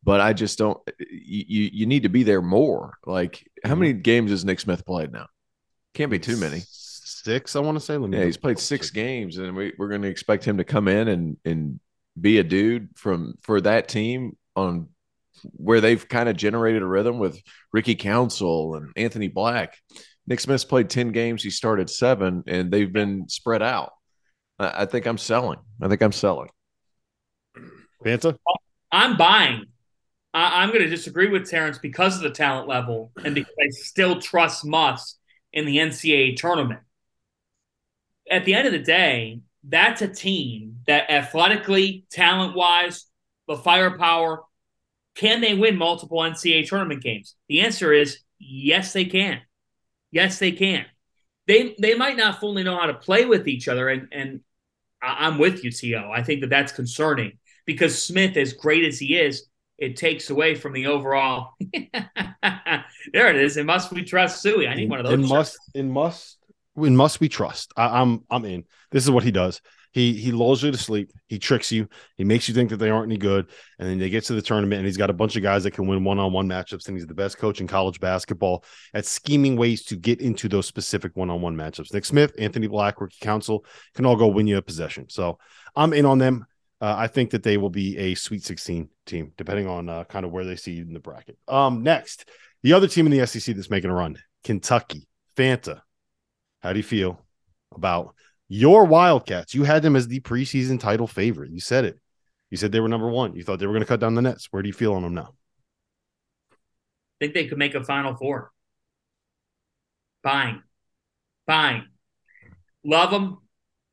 [0.03, 0.79] but I just don't.
[0.99, 2.97] You you need to be there more.
[3.05, 3.79] Like how mm-hmm.
[3.79, 5.27] many games has Nick Smith played now?
[5.93, 6.63] Can't be too many.
[6.67, 7.97] Six, I want to say.
[7.97, 10.63] Let me yeah, he's played six games, and we, we're going to expect him to
[10.63, 11.79] come in and and
[12.19, 14.89] be a dude from for that team on
[15.55, 19.77] where they've kind of generated a rhythm with Ricky Council and Anthony Black
[20.27, 21.43] Nick Smith's played 10 games.
[21.43, 23.91] He started seven, and they've been spread out.
[24.59, 25.59] I, I think I'm selling.
[25.81, 26.49] I think I'm selling.
[28.05, 28.37] Fanta?
[28.91, 29.65] I'm buying.
[30.33, 33.67] I, am going to disagree with Terrence because of the talent level and because I
[33.71, 35.17] still trust Muss
[35.53, 36.81] in the NCAA tournament.
[38.29, 43.05] At the end of the day, that's a team that athletically, talent wise,
[43.47, 44.43] the firepower,
[45.15, 47.35] can they win multiple NCAA tournament games?
[47.49, 49.41] The answer is yes, they can.
[50.11, 50.85] Yes, they can.
[51.47, 54.41] They they might not fully know how to play with each other, and and
[55.01, 56.09] I'm with you, To.
[56.13, 59.47] I think that that's concerning because Smith, as great as he is,
[59.81, 61.55] it takes away from the overall.
[61.73, 63.57] there it is.
[63.57, 64.67] It Muss we trust Suey.
[64.67, 65.13] I need one of those.
[65.13, 65.57] It must.
[65.73, 66.37] It must.
[66.77, 67.73] In Muss we trust.
[67.75, 68.63] I, I'm I'm in.
[68.91, 69.59] This is what he does.
[69.91, 71.11] He he lulls you to sleep.
[71.27, 71.89] He tricks you.
[72.15, 73.47] He makes you think that they aren't any good.
[73.79, 75.71] And then they get to the tournament, and he's got a bunch of guys that
[75.71, 76.87] can win one on one matchups.
[76.87, 78.63] And he's the best coach in college basketball
[78.93, 81.91] at scheming ways to get into those specific one on one matchups.
[81.91, 83.65] Nick Smith, Anthony Black, Ricky Council
[83.95, 85.09] can all go win you a possession.
[85.09, 85.39] So
[85.75, 86.45] I'm in on them.
[86.81, 90.25] Uh, I think that they will be a Sweet 16 team, depending on uh, kind
[90.25, 91.37] of where they see in the bracket.
[91.47, 92.27] Um, next,
[92.63, 95.81] the other team in the SEC that's making a run, Kentucky, Fanta.
[96.61, 97.23] How do you feel
[97.73, 98.15] about
[98.53, 101.51] your Wildcats, you had them as the preseason title favorite.
[101.51, 101.97] You said it.
[102.49, 103.33] You said they were number one.
[103.33, 104.49] You thought they were going to cut down the nets.
[104.51, 105.29] Where do you feel on them now?
[106.51, 106.55] I
[107.21, 108.51] think they could make a Final Four.
[110.21, 110.63] Fine.
[111.47, 111.85] Fine.
[112.83, 113.37] Love them.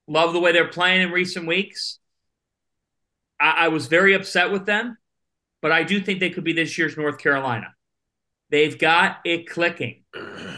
[0.09, 2.01] Love the way they're playing in recent weeks.
[3.40, 4.96] I, I was very upset with them,
[5.62, 7.74] but I do think they could be this year's North Carolina.
[8.51, 10.05] They've got it clicking.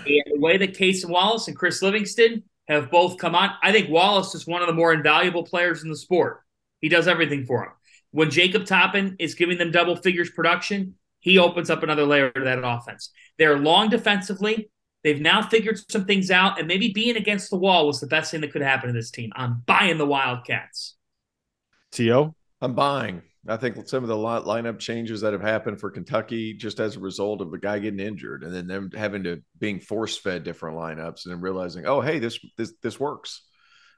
[0.07, 3.91] And the way that Cason Wallace and Chris Livingston have both come on, I think
[3.91, 6.41] Wallace is one of the more invaluable players in the sport.
[6.81, 7.73] He does everything for them.
[8.13, 12.41] When Jacob Toppin is giving them double figures production, he opens up another layer to
[12.41, 13.11] that offense.
[13.39, 14.71] They're long defensively.
[15.05, 18.31] They've now figured some things out, and maybe being against the wall was the best
[18.31, 19.31] thing that could happen to this team.
[19.35, 20.97] I'm buying the Wildcats.
[21.93, 22.35] T.O.?
[22.61, 23.23] I'm buying.
[23.49, 27.01] I think some of the lineup changes that have happened for Kentucky just as a
[27.01, 30.77] result of the guy getting injured and then them having to being force fed different
[30.77, 33.43] lineups and then realizing, oh, hey, this this this works.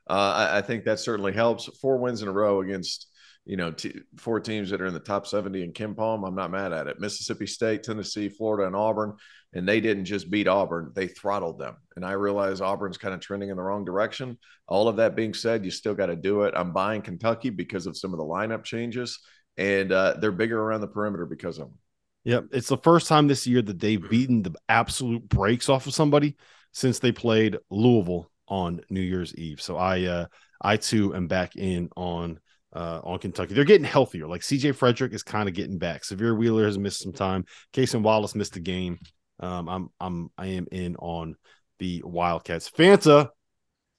[0.09, 1.66] Uh, I, I think that certainly helps.
[1.81, 3.09] Four wins in a row against
[3.44, 6.50] you know, t- four teams that are in the top 70 in KenPom, I'm not
[6.50, 7.00] mad at it.
[7.00, 9.14] Mississippi State, Tennessee, Florida, and Auburn.
[9.52, 11.76] And they didn't just beat Auburn, they throttled them.
[11.96, 14.38] And I realize Auburn's kind of trending in the wrong direction.
[14.66, 16.55] All of that being said, you still got to do it.
[16.57, 19.18] I'm buying Kentucky because of some of the lineup changes,
[19.59, 21.78] and uh, they're bigger around the perimeter because of them.
[22.24, 22.44] Yep.
[22.52, 26.37] It's the first time this year that they've beaten the absolute breaks off of somebody
[26.72, 29.61] since they played Louisville on New Year's Eve.
[29.61, 30.26] So I, uh,
[30.62, 32.38] I too am back in on
[32.72, 33.54] uh, on Kentucky.
[33.54, 34.26] They're getting healthier.
[34.26, 36.02] Like CJ Frederick is kind of getting back.
[36.02, 37.44] Sahvir Wheeler has missed some time.
[37.72, 38.98] Cason Wallace missed a game.
[39.40, 41.37] Um, I'm I'm I am in on
[41.78, 42.70] the Wildcats.
[42.70, 43.28] Fanta,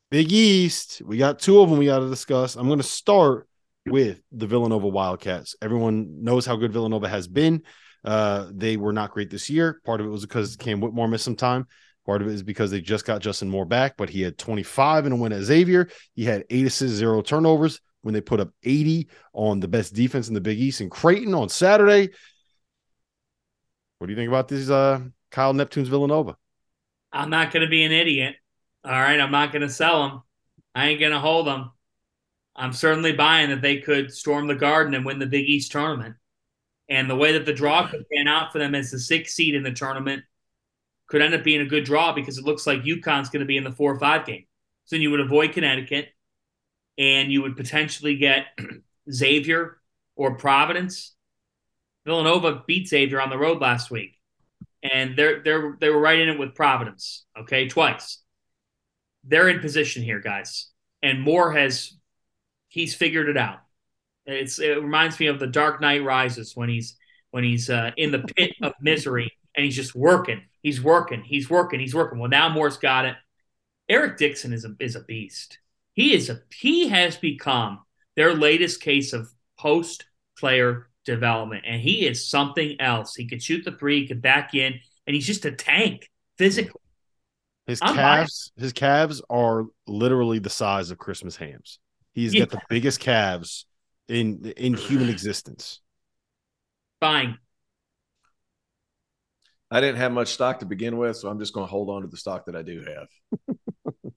[0.10, 1.02] Big East.
[1.06, 2.56] We got two of them we got to discuss.
[2.56, 3.48] I'm going to start
[3.86, 5.56] with the Villanova Wildcats.
[5.62, 7.64] Everyone knows how good Villanova has been.
[8.04, 9.80] Uh, they were not great this year.
[9.86, 11.68] Part of it was because Cam Whitmore missed some time.
[12.06, 15.06] Part of it is because they just got Justin Moore back, but he had 25
[15.06, 15.88] in a win at Xavier.
[16.16, 20.28] He had eight assists, zero turnovers when they put up 80 on the best defense
[20.28, 22.10] in the Big East in Creighton on Saturday.
[23.98, 26.38] What do you think about these uh, Kyle Neptune's Villanova?
[27.12, 28.36] I'm not going to be an idiot.
[28.84, 29.20] All right.
[29.20, 30.22] I'm not going to sell them.
[30.76, 31.72] I ain't going to hold them.
[32.56, 36.16] I'm certainly buying that they could storm the garden and win the Big East tournament.
[36.90, 39.56] And the way that the draw could pan out for them as the sixth seed
[39.56, 40.24] in the tournament
[41.08, 43.58] could end up being a good draw because it looks like UConn's going to be
[43.58, 44.46] in the four or five game.
[44.86, 46.10] So then you would avoid Connecticut
[46.98, 48.48] and you would potentially get
[49.12, 49.80] Xavier
[50.16, 51.16] or Providence.
[52.06, 54.20] Villanova beat Xavier on the road last week,
[54.84, 57.26] and they're they're they were right in it with Providence.
[57.38, 58.20] Okay, twice.
[59.24, 60.68] They're in position here, guys,
[61.02, 61.94] and Moore has
[62.68, 63.60] he's figured it out.
[64.26, 66.98] It's it reminds me of the Dark Knight Rises when he's
[67.32, 70.42] when he's uh, in the pit of misery and he's just working.
[70.62, 71.24] He's working.
[71.24, 71.80] He's working.
[71.80, 72.20] He's working.
[72.20, 73.16] Well, now Moore's got it.
[73.90, 75.60] Eric Dixon is a is a beast.
[75.94, 77.80] He is a he has become
[78.16, 80.06] their latest case of post
[80.38, 83.16] player development, and he is something else.
[83.16, 84.74] He could shoot the three, he could back in,
[85.06, 86.82] and he's just a tank physically.
[87.68, 88.64] His I'm calves, lying.
[88.66, 91.80] his calves are literally the size of Christmas hams.
[92.14, 92.42] He's yeah.
[92.42, 93.66] got the biggest calves
[94.08, 95.80] in in human existence.
[97.00, 97.38] Fine.
[99.72, 102.02] I didn't have much stock to begin with, so I'm just going to hold on
[102.04, 103.58] to the stock that I do have.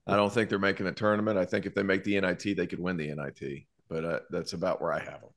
[0.07, 1.37] I don't think they're making a tournament.
[1.37, 4.53] I think if they make the NIT, they could win the NIT, but uh, that's
[4.53, 5.31] about where I have them.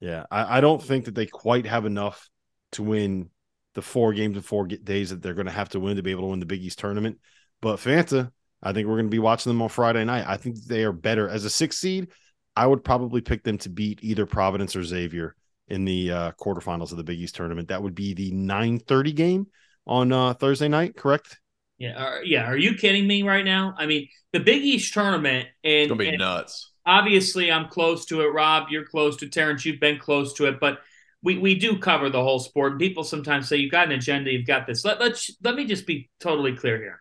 [0.00, 2.28] Yeah, I, I, don't think that they quite have enough
[2.72, 3.30] to win
[3.74, 6.12] the four games in four days that they're going to have to win to be
[6.12, 7.18] able to win the Big East tournament.
[7.60, 8.30] But Fanta,
[8.62, 10.24] I think we're going to be watching them on Friday night.
[10.26, 12.08] I think they are better as a six seed.
[12.54, 15.34] I would probably pick them to beat either Providence or Xavier
[15.68, 17.68] in the uh, quarterfinals of the Big East tournament.
[17.68, 19.46] That would be the 9:30 game
[19.86, 21.38] on uh, Thursday night, correct?
[21.78, 22.44] Yeah, are, yeah.
[22.44, 23.74] Are you kidding me right now?
[23.78, 26.72] I mean, the Big East tournament, and it's gonna be and nuts.
[26.84, 28.32] Obviously, I'm close to it.
[28.32, 29.64] Rob, you're close to Terrence.
[29.64, 30.80] You've been close to it, but
[31.22, 32.72] we we do cover the whole sport.
[32.72, 34.84] And people sometimes say you've got an agenda, you've got this.
[34.84, 37.00] Let let's let me just be totally clear here.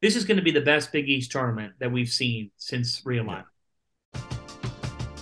[0.00, 3.44] This is going to be the best Big East tournament that we've seen since realignment.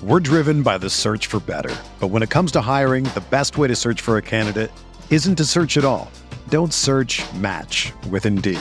[0.03, 3.57] We're driven by the search for better, but when it comes to hiring, the best
[3.57, 4.71] way to search for a candidate
[5.09, 6.11] isn't to search at all.
[6.51, 7.23] Don't search.
[7.35, 8.61] Match with Indeed.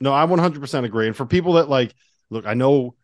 [0.00, 1.06] No, I 100% agree.
[1.06, 1.94] And for people that like,
[2.30, 2.94] look, I know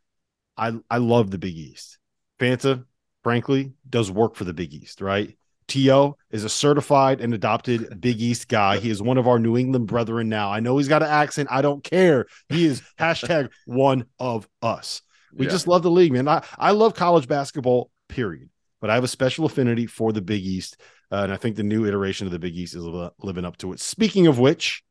[0.57, 1.99] I I love the Big East.
[2.39, 2.85] Fanta,
[3.23, 5.37] frankly, does work for the Big East, right?
[5.69, 6.17] T.O.
[6.31, 8.79] is a certified and adopted Big East guy.
[8.79, 10.51] He is one of our New England brethren now.
[10.51, 11.49] I know he's got an accent.
[11.51, 12.27] I don't care.
[12.49, 15.03] He is hashtag one of us.
[15.33, 15.53] We yeah.
[15.53, 16.29] just love the league, man.
[16.29, 18.51] I, I love college basketball, period.
[18.81, 20.79] But I have a special affinity for the Big East.
[21.11, 22.85] Uh, and I think the new iteration of the Big East is
[23.21, 23.81] living up to it.
[23.81, 24.83] Speaking of which,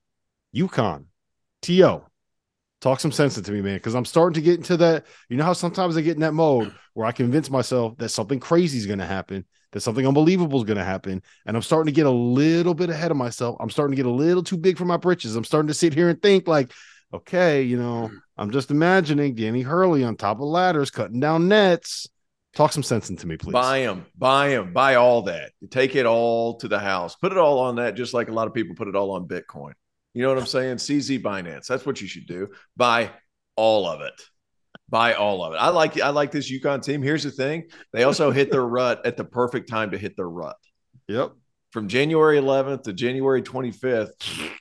[0.56, 1.06] UConn,
[1.62, 2.06] T.O.,
[2.82, 5.06] talk some sense into me, man, because I'm starting to get into that.
[5.30, 8.40] You know how sometimes I get in that mode where I convince myself that something
[8.40, 11.94] crazy is going to happen, that something unbelievable is going to happen, and I'm starting
[11.94, 13.58] to get a little bit ahead of myself.
[13.60, 15.36] I'm starting to get a little too big for my britches.
[15.36, 16.72] I'm starting to sit here and think like,
[17.14, 18.16] okay, you know, hmm.
[18.38, 22.08] I'm just imagining Danny Hurley on top of ladders cutting down nets.
[22.54, 23.54] Talk some sense into me, please.
[23.54, 25.52] Buy them, buy them, buy all that.
[25.70, 27.16] Take it all to the house.
[27.16, 29.26] Put it all on that, just like a lot of people put it all on
[29.26, 29.72] Bitcoin.
[30.14, 30.78] You know what I'm saying?
[30.78, 31.68] CZ Binance.
[31.68, 32.50] That's what you should do.
[32.76, 33.12] Buy
[33.56, 34.20] all of it.
[34.90, 35.58] Buy all of it.
[35.58, 37.02] I like I like this UConn team.
[37.02, 40.30] Here's the thing: they also hit their rut at the perfect time to hit their
[40.30, 40.58] rut.
[41.08, 41.32] Yep.
[41.72, 44.52] From January 11th to January 25th.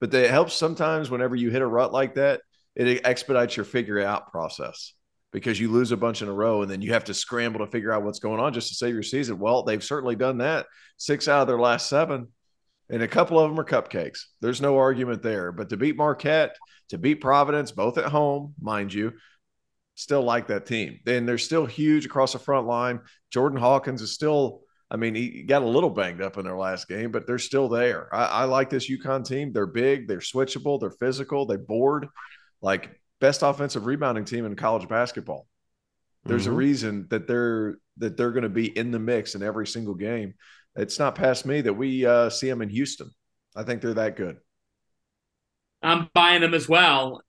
[0.00, 2.40] But it helps sometimes whenever you hit a rut like that,
[2.74, 4.94] it expedites your figure out process
[5.32, 7.70] because you lose a bunch in a row and then you have to scramble to
[7.70, 9.38] figure out what's going on just to save your season.
[9.38, 10.66] Well, they've certainly done that.
[10.96, 12.28] Six out of their last seven
[12.88, 14.24] and a couple of them are cupcakes.
[14.40, 15.52] There's no argument there.
[15.52, 16.56] But to beat Marquette,
[16.90, 19.14] to beat Providence, both at home, mind you,
[19.94, 21.00] still like that team.
[21.06, 23.00] And they're still huge across the front line.
[23.30, 24.60] Jordan Hawkins is still,
[24.90, 27.68] I mean, he got a little banged up in their last game, but they're still
[27.68, 28.14] there.
[28.14, 29.52] I, I like this UConn team.
[29.52, 32.06] They're big, they're switchable, they're physical, they board
[32.62, 35.46] like best offensive rebounding team in college basketball.
[36.24, 36.52] There's mm-hmm.
[36.52, 39.94] a reason that they're that they're going to be in the mix in every single
[39.94, 40.34] game
[40.76, 43.10] it's not past me that we uh, see them in Houston.
[43.54, 44.36] I think they're that good.
[45.82, 47.22] I'm buying them as well,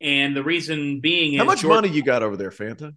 [0.00, 2.94] and the reason being how much Jordan, money you got over there, Fanta?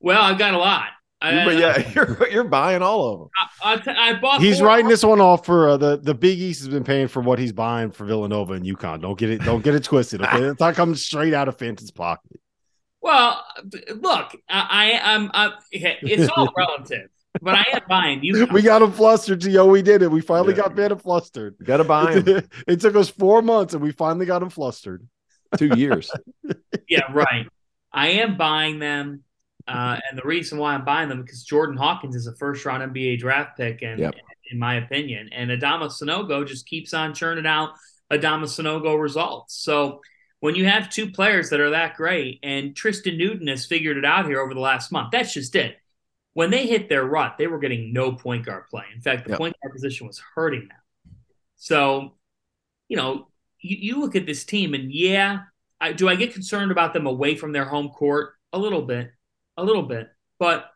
[0.00, 0.88] Well, I've got a lot.
[1.20, 3.28] I, yeah, you're you're buying all of them.
[3.62, 4.40] I, I, t- I bought.
[4.40, 7.22] He's writing this one off for uh, the the Big East has been paying for
[7.22, 9.00] what he's buying for Villanova and UConn.
[9.00, 9.42] Don't get it.
[9.42, 10.22] Don't get it twisted.
[10.22, 12.40] Okay, it's not coming straight out of Fanta's pocket.
[13.00, 13.42] Well,
[13.94, 15.30] look, I, I am
[15.72, 17.08] it's all relative
[17.42, 18.46] but I am buying you.
[18.46, 19.66] we got him flustered, Yo.
[19.66, 20.10] We did it.
[20.10, 20.62] We finally yeah.
[20.62, 21.56] got Bennett flustered.
[21.62, 22.28] got to buy him.
[22.28, 25.06] It, it took us four months, and we finally got him flustered.
[25.56, 26.10] Two years.
[26.88, 27.46] yeah, right.
[27.92, 29.22] I am buying them,
[29.66, 32.82] uh, and the reason why I'm buying them because Jordan Hawkins is a first round
[32.92, 34.14] NBA draft pick, and yep.
[34.50, 37.70] in my opinion, and Adama Sanogo just keeps on churning out
[38.12, 39.56] Adama Sanogo results.
[39.56, 40.00] So
[40.40, 44.04] when you have two players that are that great, and Tristan Newton has figured it
[44.04, 45.76] out here over the last month, that's just it
[46.36, 48.84] when they hit their rut, they were getting no point guard play.
[48.94, 49.38] In fact, the yep.
[49.38, 51.16] point guard position was hurting them.
[51.56, 52.12] So,
[52.88, 53.28] you know,
[53.58, 55.44] you, you look at this team, and yeah,
[55.80, 58.34] I, do I get concerned about them away from their home court?
[58.52, 59.12] A little bit,
[59.56, 60.66] a little bit, but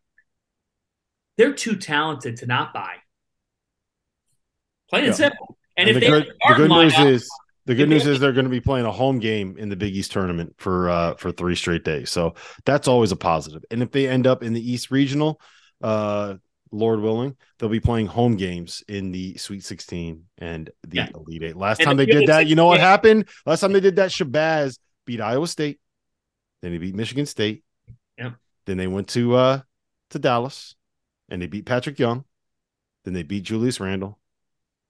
[1.37, 2.95] they're too talented to not buy.
[4.89, 5.59] Plain and simple.
[5.77, 7.31] And, and if the good, the good news is
[7.71, 9.95] the good news is they're going to be playing a home game in the Big
[9.95, 12.11] East tournament for uh, for three straight days.
[12.11, 13.62] So that's always a positive.
[13.71, 15.41] And if they end up in the East Regional,
[15.81, 16.35] uh,
[16.73, 21.09] Lord willing, they'll be playing home games in the Sweet 16 and the yeah.
[21.14, 21.57] Elite Eight.
[21.57, 23.29] Last and time they did that, you know what happened?
[23.47, 25.79] Last time they did that, Shabazz beat Iowa State.
[26.62, 27.62] Then he beat Michigan State.
[28.18, 28.33] Yeah.
[28.66, 29.61] Then they went to uh
[30.11, 30.75] to Dallas
[31.29, 32.25] and they beat Patric Young.
[33.05, 34.18] Then they beat Julius Randle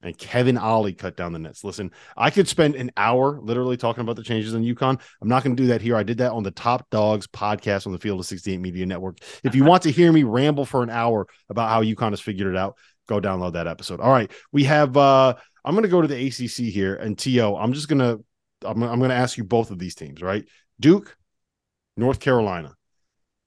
[0.03, 1.62] and Kevin Ollie cut down the nets.
[1.62, 5.01] Listen, I could spend an hour literally talking about the changes in UConn.
[5.20, 5.96] I'm not going to do that here.
[5.96, 9.18] I did that on the Top Dogs podcast on the Field of 68 Media Network.
[9.44, 12.53] If you want to hear me ramble for an hour about how UConn has figured
[12.53, 12.76] it out,
[13.09, 14.01] go download that episode.
[14.01, 14.96] All right, we have.
[14.96, 17.57] uh I'm going to go to the ACC here, and To.
[17.57, 18.24] I'm just going to.
[18.66, 20.46] I'm, I'm going to ask you both of these teams, right?
[20.78, 21.16] Duke,
[21.96, 22.74] North Carolina,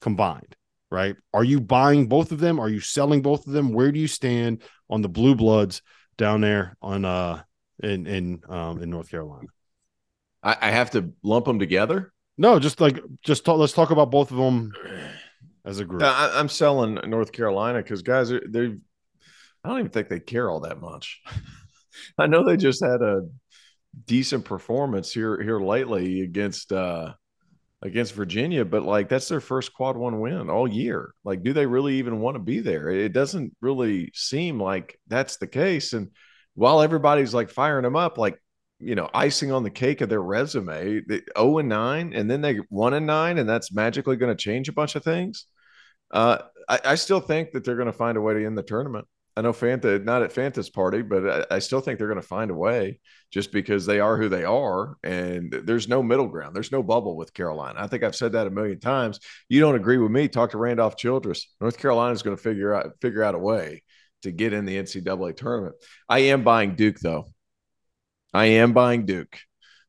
[0.00, 0.56] combined
[0.90, 1.16] right?
[1.32, 2.60] Are you buying both of them?
[2.60, 3.72] Are you selling both of them?
[3.72, 5.82] Where do you stand on the Blue Bloods
[6.16, 7.42] down there on uh
[7.82, 9.48] in in um in North Carolina.
[10.42, 12.12] I, I have to lump them together.
[12.36, 14.72] No, just like just talk, let's talk about both of them
[15.64, 16.02] as a group.
[16.02, 18.74] I, am selling North Carolina because guys are they.
[19.64, 21.22] I don't even think they care all that much.
[22.18, 23.22] I know they just had a
[24.06, 27.14] decent performance here here lately against uh
[27.84, 31.14] against Virginia, but like that's their first quad one win all year.
[31.22, 32.88] Like, do they really even want to be there?
[32.88, 35.92] It doesn't really seem like that's the case.
[35.92, 36.10] And
[36.54, 38.40] while everybody's like firing them up, like,
[38.80, 42.40] you know, icing on the cake of their resume, they 0 and 9, and then
[42.40, 45.46] they 1 and 9, and that's magically going to change a bunch of things.
[46.10, 48.62] Uh, I, I still think that they're going to find a way to end the
[48.62, 49.06] tournament.
[49.36, 52.26] I know Fanta not at Fanta's party, but I, I still think they're going to
[52.26, 53.00] find a way
[53.32, 56.54] just because they are who they are, and there's no middle ground.
[56.54, 57.80] There's no bubble with Carolina.
[57.82, 59.18] I think I've said that a million times.
[59.48, 60.28] You don't agree with me?
[60.28, 61.48] Talk to Randolph Childress.
[61.60, 63.82] North Carolina is going to figure out figure out a way
[64.22, 65.74] to get in the NCAA tournament.
[66.08, 67.26] I am buying Duke though.
[68.32, 69.36] I am buying Duke.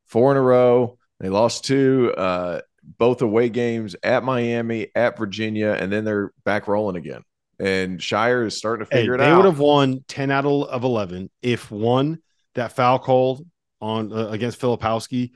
[0.08, 0.98] Four in a row.
[1.20, 6.68] They lost two, uh, both away games at Miami, at Virginia, and then they're back
[6.68, 7.22] rolling again
[7.60, 9.30] and Scheyer is starting to figure hey, it they out.
[9.30, 12.20] They would have won 10 out of 11 if one,
[12.56, 13.46] that foul called
[13.82, 15.32] on uh, against Filipowski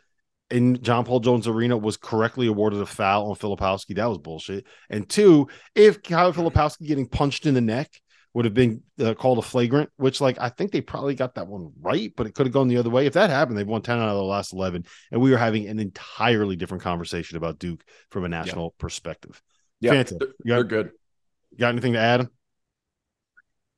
[0.51, 3.95] in John Paul Jones Arena was correctly awarded a foul on Filipowski.
[3.95, 4.65] That was bullshit.
[4.89, 7.91] And two, if Kyle Filipowski getting punched in the neck
[8.34, 11.47] would have been uh, called a flagrant, which like I think they probably got that
[11.47, 13.05] one right, but it could have gone the other way.
[13.05, 14.86] If that happened, they've won 10 out of the last 11.
[15.11, 18.82] And we were having an entirely different conversation about Duke from a national yeah.
[18.82, 19.41] perspective.
[19.82, 20.91] Yeah, Fanta, they're, they're good.
[21.58, 22.28] Got anything to add?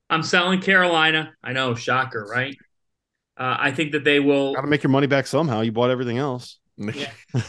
[0.10, 1.34] I'm selling Carolina.
[1.44, 2.58] I know, shocker, right?
[3.38, 4.54] Uh, I think that they will.
[4.54, 5.62] Got to make your money back somehow.
[5.62, 6.60] You bought everything else.
[6.78, 7.12] Yeah.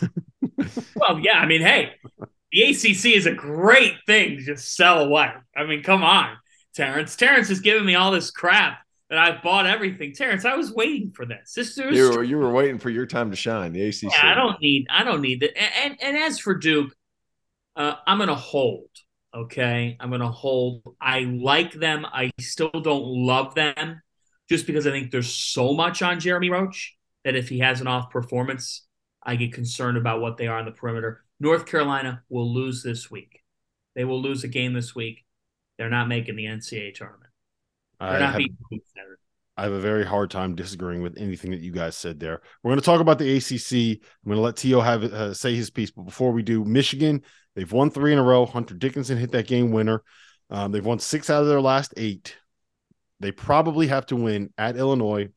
[0.95, 1.39] well, yeah.
[1.39, 1.93] I mean, hey,
[2.53, 5.31] the ACC is a great thing to just sell away.
[5.57, 6.37] I mean, come on,
[6.75, 7.17] Terrence.
[7.17, 8.79] Terrence is giving me all this crap
[9.11, 10.15] that I've bought everything.
[10.15, 11.53] Terrence, I was waiting for this.
[11.55, 13.73] This was, you were, you were waiting for your time to shine.
[13.73, 14.05] The ACC.
[14.05, 14.87] Yeah, I don't need.
[14.89, 15.59] I don't need that.
[15.59, 16.95] And, and, and as for Duke,
[17.77, 18.89] uh, I'm going to hold.
[19.35, 19.97] Okay.
[19.99, 20.83] I'm going to hold.
[21.01, 22.05] I like them.
[22.05, 24.03] I still don't love them
[24.49, 27.87] just because I think there's so much on Jeremy Roach that if he has an
[27.87, 28.87] off performance,
[29.23, 31.25] I get concerned about what they are on the perimeter.
[31.41, 33.41] North Carolina will lose this week.
[33.95, 35.25] They will lose a game this week.
[35.79, 37.31] They're not making the NCAA tournament.
[38.01, 38.43] They're I not have,
[39.57, 42.41] I have a very hard time disagreeing with anything that you guys said there.
[42.63, 44.01] We're going to talk about the ACC.
[44.03, 47.23] I'm going to let Tio have uh, say his piece, but before we do, Michigan
[47.55, 48.47] They've won three in a row.
[48.47, 50.03] Hunter Dickinson hit that game winner.
[50.51, 52.37] Um, they've won six out of their last eight.
[53.21, 55.29] They probably have to win at Illinois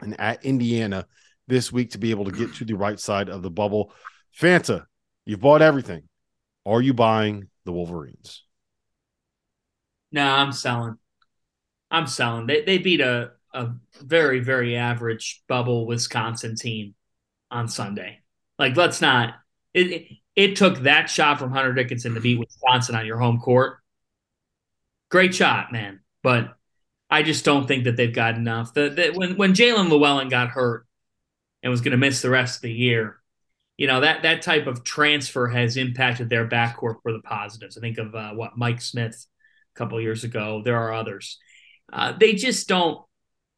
[0.00, 1.06] and at Indiana
[1.48, 3.92] this week to be able to get to the right side of the bubble.
[4.38, 4.84] Fanta,
[5.24, 6.02] you've bought everything.
[6.64, 8.42] Are you buying the Wolverines?
[10.12, 10.96] No, I'm selling.
[11.90, 12.46] I'm selling.
[12.46, 13.70] They they beat a a
[14.02, 16.94] very very average bubble Wisconsin team
[17.50, 18.20] on Sunday.
[18.58, 19.34] Like let's not.
[19.72, 23.78] It, it took that shot from Hunter Dickinson to beat Wisconsin on your home court.
[25.10, 26.00] Great shot, man.
[26.22, 26.54] But
[27.08, 28.74] I just don't think that they've got enough.
[28.74, 30.86] The, the, when when Jaelin Llewellyn got hurt
[31.62, 33.18] and was going to miss the rest of the year,
[33.76, 37.78] you know that that type of transfer has impacted their backcourt for the positives.
[37.78, 39.26] I think of uh, what Mike Smith
[39.74, 40.62] a couple years ago.
[40.64, 41.38] There are others.
[41.92, 43.00] Uh, they just don't.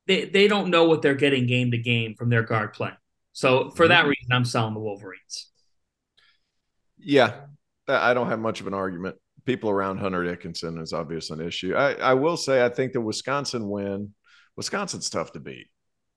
[0.06, 2.92] They they don't know what they're getting game to game from their guard play.
[3.32, 4.10] So for that mm-hmm.
[4.10, 5.48] reason, I'm selling the Wolverines.
[7.08, 7.32] Yeah,
[7.88, 9.16] I don't have much of an argument.
[9.46, 11.74] People around Hunter Dickinson is obviously an issue.
[11.74, 14.12] I, I will say I think the Wisconsin win,
[14.56, 15.68] Wisconsin's tough to beat.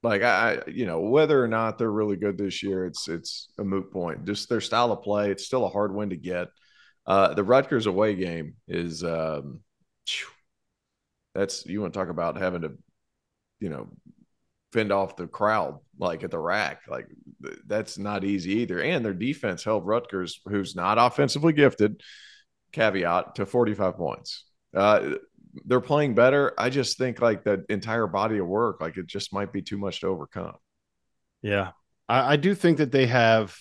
[0.04, 3.64] Like I, you know, whether or not they're really good this year, it's it's a
[3.64, 4.26] moot point.
[4.26, 6.50] Just their style of play, it's still a hard win to get.
[7.08, 9.62] Uh, the Rutgers away game is um,
[11.34, 12.74] that's you want to talk about having to,
[13.62, 13.88] you know,
[14.72, 16.82] fend off the crowd like at the rack.
[16.88, 17.08] Like
[17.66, 18.82] that's not easy either.
[18.82, 22.02] And their defense held Rutgers, who's not offensively gifted,
[22.72, 24.46] caveat to 45 points.
[24.76, 25.16] Uh,
[25.66, 26.54] they're playing better.
[26.58, 29.78] I just think like the entire body of work, like it just might be too
[29.78, 30.56] much to overcome.
[31.42, 31.72] Yeah.
[32.08, 33.56] I, I do think that they have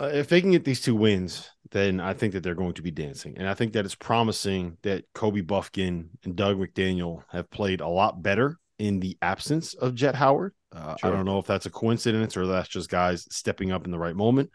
[0.00, 2.82] uh, if they can get these two wins, then I think that they're going to
[2.82, 3.38] be dancing.
[3.38, 7.88] And I think that it's promising that Kobe Buffkin and Dug McDaniel have played a
[7.88, 10.52] lot better in the absence of Jett Howard.
[10.74, 11.10] Uh, sure.
[11.10, 13.98] I don't know if that's a coincidence or that's just guys stepping up in the
[13.98, 14.50] right moment.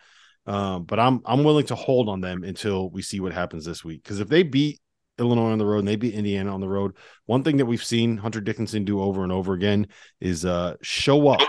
[0.45, 3.84] Um, but I'm I'm willing to hold on them until we see what happens this
[3.84, 4.03] week.
[4.03, 4.80] Because if they beat
[5.17, 6.95] Illinois on the road and they beat Indiana on the road,
[7.26, 9.88] one thing that we've seen Hunter Dickinson do over and over again
[10.20, 11.41] is uh, show up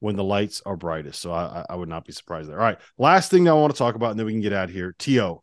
[0.00, 1.20] when the lights are brightest.
[1.20, 2.58] So I, I would not be surprised there.
[2.58, 4.52] All right, last thing that I want to talk about, and then we can get
[4.52, 4.94] out of here.
[4.98, 5.40] To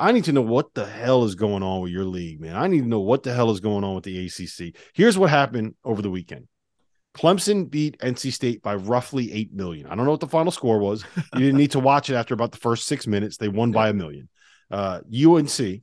[0.00, 2.56] I need to know what the hell is going on with your league, man.
[2.56, 4.74] I need to know what the hell is going on with the ACC.
[4.94, 6.48] Here's what happened over the weekend.
[7.14, 9.86] Clemson beat NC State by roughly 8 million.
[9.86, 11.04] I don't know what the final score was.
[11.34, 13.36] You didn't need to watch it after about the first six minutes.
[13.36, 14.30] They won by a million.
[14.70, 15.82] Uh, UNC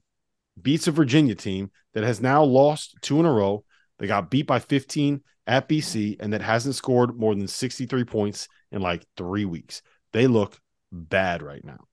[0.59, 3.65] beats a Virginia team that has now lost two in a row.
[3.99, 8.47] They got beat by 15 at BC and that hasn't scored more than 63 points
[8.72, 9.84] in like three weeks.
[10.11, 10.57] They look
[10.91, 11.86] bad right now.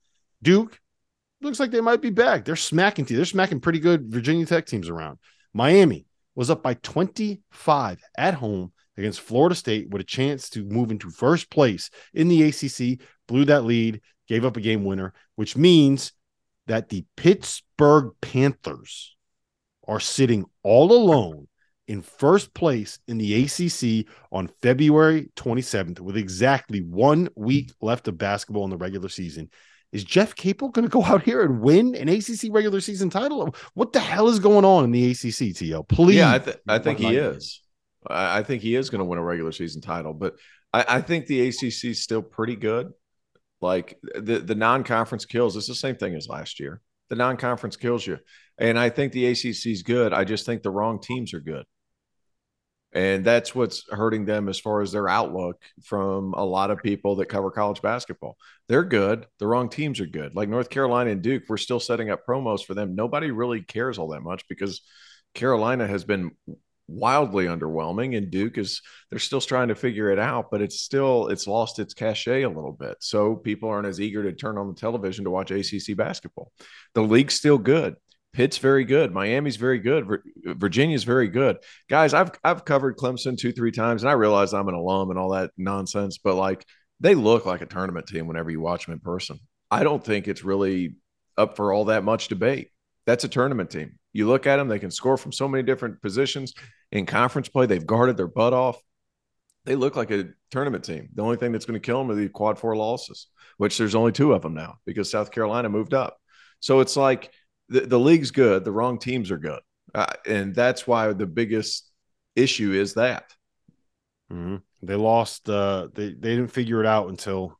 [0.42, 0.80] Duke
[1.44, 2.44] looks like they might be back.
[2.44, 5.18] They're smacking They're smacking pretty good Virginia Tech teams around.
[5.52, 10.90] Miami was up by 25 at home against Florida State with a chance to move
[10.90, 15.56] into first place in the ACC, blew that lead, gave up a game winner, which
[15.56, 16.12] means
[16.66, 19.16] that the Pittsburgh Panthers
[19.86, 21.46] are sitting all alone
[21.86, 28.16] in first place in the ACC on February 27th with exactly one week left of
[28.16, 29.50] basketball in the regular season.
[29.94, 33.54] Is Jeff Capel going to go out here and win an ACC regular season title?
[33.74, 35.88] What the hell is going on in the ACC, TL?
[35.88, 36.16] Please.
[36.16, 37.62] Yeah, I, th- I think he is.
[38.04, 40.34] I think he is going to win a regular season title, but
[40.72, 42.92] I, I think the ACC is still pretty good.
[43.60, 46.82] Like the, the non conference kills, it's the same thing as last year.
[47.08, 48.18] The non conference kills you.
[48.58, 50.12] And I think the ACC is good.
[50.12, 51.64] I just think the wrong teams are good.
[52.94, 57.16] And that's what's hurting them as far as their outlook from a lot of people
[57.16, 58.36] that cover college basketball.
[58.68, 59.26] They're good.
[59.40, 60.36] The wrong teams are good.
[60.36, 62.94] Like North Carolina and Duke, we're still setting up promos for them.
[62.94, 64.80] Nobody really cares all that much because
[65.34, 66.30] Carolina has been
[66.86, 71.28] wildly underwhelming and Duke is they're still trying to figure it out but it's still
[71.28, 74.68] it's lost its cachet a little bit so people aren't as eager to turn on
[74.68, 76.52] the television to watch ACC basketball
[76.94, 77.96] the league's still good
[78.34, 80.06] Pitt's very good Miami's very good
[80.44, 81.56] Virginia's very good
[81.88, 85.18] guys I've I've covered Clemson 2 3 times and I realize I'm an alum and
[85.18, 86.66] all that nonsense but like
[87.00, 89.38] they look like a tournament team whenever you watch them in person
[89.70, 90.96] I don't think it's really
[91.38, 92.70] up for all that much debate
[93.06, 96.00] that's a tournament team you look at them, they can score from so many different
[96.00, 96.54] positions.
[96.92, 98.80] In conference play, they've guarded their butt off.
[99.64, 101.08] They look like a tournament team.
[101.14, 103.26] The only thing that's going to kill them are the quad four losses,
[103.58, 106.16] which there's only two of them now because South Carolina moved up.
[106.60, 107.32] So it's like
[107.74, 109.60] the, the league's good, the wrong teams are good.
[109.92, 111.90] Uh, and that's why the biggest
[112.36, 113.34] issue is that.
[114.32, 114.56] Mm-hmm.
[114.82, 117.58] They lost, uh, they, they didn't figure it out until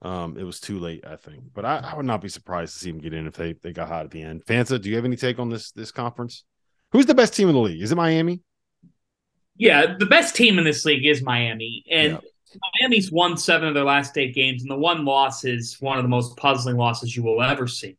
[0.00, 1.44] um, it was too late, I think.
[1.52, 3.72] But I, I, would not be surprised to see them get in if they they
[3.72, 4.44] got hot at the end.
[4.44, 6.44] Fanta, do you have any take on this this conference?
[6.90, 7.80] Who's the best team in the league?
[7.80, 8.40] Is it Miami?
[9.56, 12.58] Yeah, the best team in this league is Miami, and yeah.
[12.80, 16.02] Miami's won seven of their last eight games, and the one loss is one of
[16.02, 17.96] the most puzzling losses you will ever see.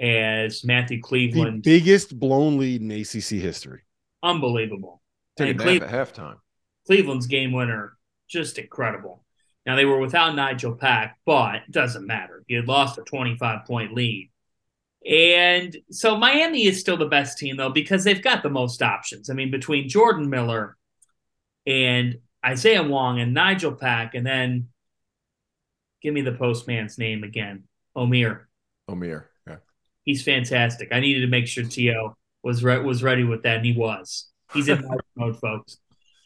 [0.00, 3.82] As Matthew Cleveland, the biggest blown lead in ACC history,
[4.22, 5.02] unbelievable.
[5.38, 6.36] And Cleveland, at halftime,
[6.86, 7.96] Cleveland's game winner,
[8.28, 9.24] just incredible.
[9.66, 12.42] Now they were without Nigel Pack, but it doesn't matter.
[12.46, 14.30] You had lost a 25 point lead.
[15.08, 19.30] And so Miami is still the best team though because they've got the most options.
[19.30, 20.76] I mean, between Jordan Miller
[21.66, 24.68] and Isaiah Wong and Nigel Pack, and then
[26.02, 27.64] give me the postman's name again,
[27.96, 28.44] Omir.
[28.88, 29.29] Omier, yeah,
[30.04, 30.88] he's fantastic.
[30.92, 34.28] I needed to make sure To was re- was ready with that, and he was.
[34.52, 34.82] He's in
[35.16, 35.78] mode, folks.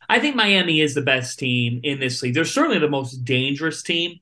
[0.09, 2.35] I think Miami is the best team in this league.
[2.35, 4.20] They're certainly the most dangerous team.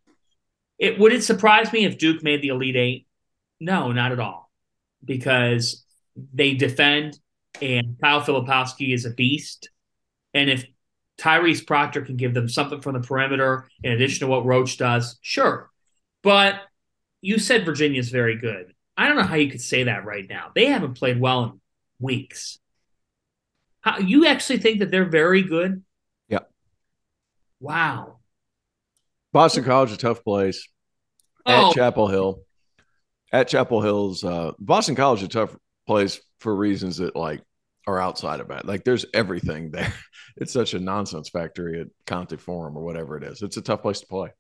[0.78, 3.06] It would it surprise me if Duke made the Elite Eight?
[3.60, 4.50] No, not at all,
[5.04, 5.84] because
[6.32, 7.18] they defend,
[7.60, 9.70] and Kyle Filipowski is a beast.
[10.34, 10.66] And if
[11.18, 15.18] Tyrese Proctor can give them something from the perimeter in addition to what Roach does,
[15.20, 15.70] sure.
[16.22, 16.56] But
[17.20, 18.74] you said Virginia's very good.
[18.96, 20.50] I don't know how you could say that right now.
[20.54, 21.60] They haven't played well in
[21.98, 22.58] weeks.
[23.80, 25.82] How, you actually think that they're very good?
[26.28, 26.40] Yeah.
[27.60, 28.18] Wow.
[29.32, 30.68] Boston College is a tough place.
[31.46, 31.68] Oh.
[31.68, 32.42] At Chapel Hill.
[33.32, 37.42] At Chapel Hill's uh, Boston College is a tough place for reasons that like
[37.86, 38.66] are outside of that.
[38.66, 39.92] Like there's everything there.
[40.34, 43.42] It's such a nonsense factory at Conte Forum or whatever it is.
[43.42, 44.30] It's a tough place to play.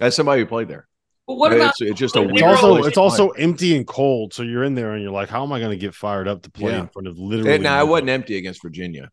[0.00, 0.86] As somebody who played there.
[1.26, 4.34] But what about it's, it's just a it's also it's also empty and cold.
[4.34, 6.42] So you're in there and you're like, how am I going to get fired up
[6.42, 6.80] to play yeah.
[6.80, 7.58] in front of literally?
[7.58, 9.08] Now it wasn't empty against Virginia.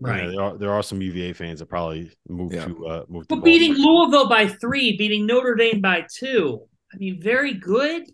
[0.00, 0.24] Right.
[0.24, 2.64] Yeah, there are there are some UVA fans that probably moved yeah.
[2.66, 3.28] to uh moved.
[3.28, 6.62] But beating Louisville by three, beating Notre Dame by two.
[6.92, 8.04] I mean, very good.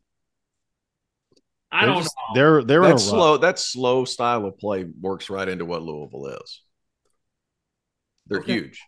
[1.70, 2.34] I they're don't just, know.
[2.34, 3.36] They're they're that slow.
[3.36, 6.62] That slow style of play works right into what Louisville is.
[8.26, 8.54] They're okay.
[8.54, 8.80] huge.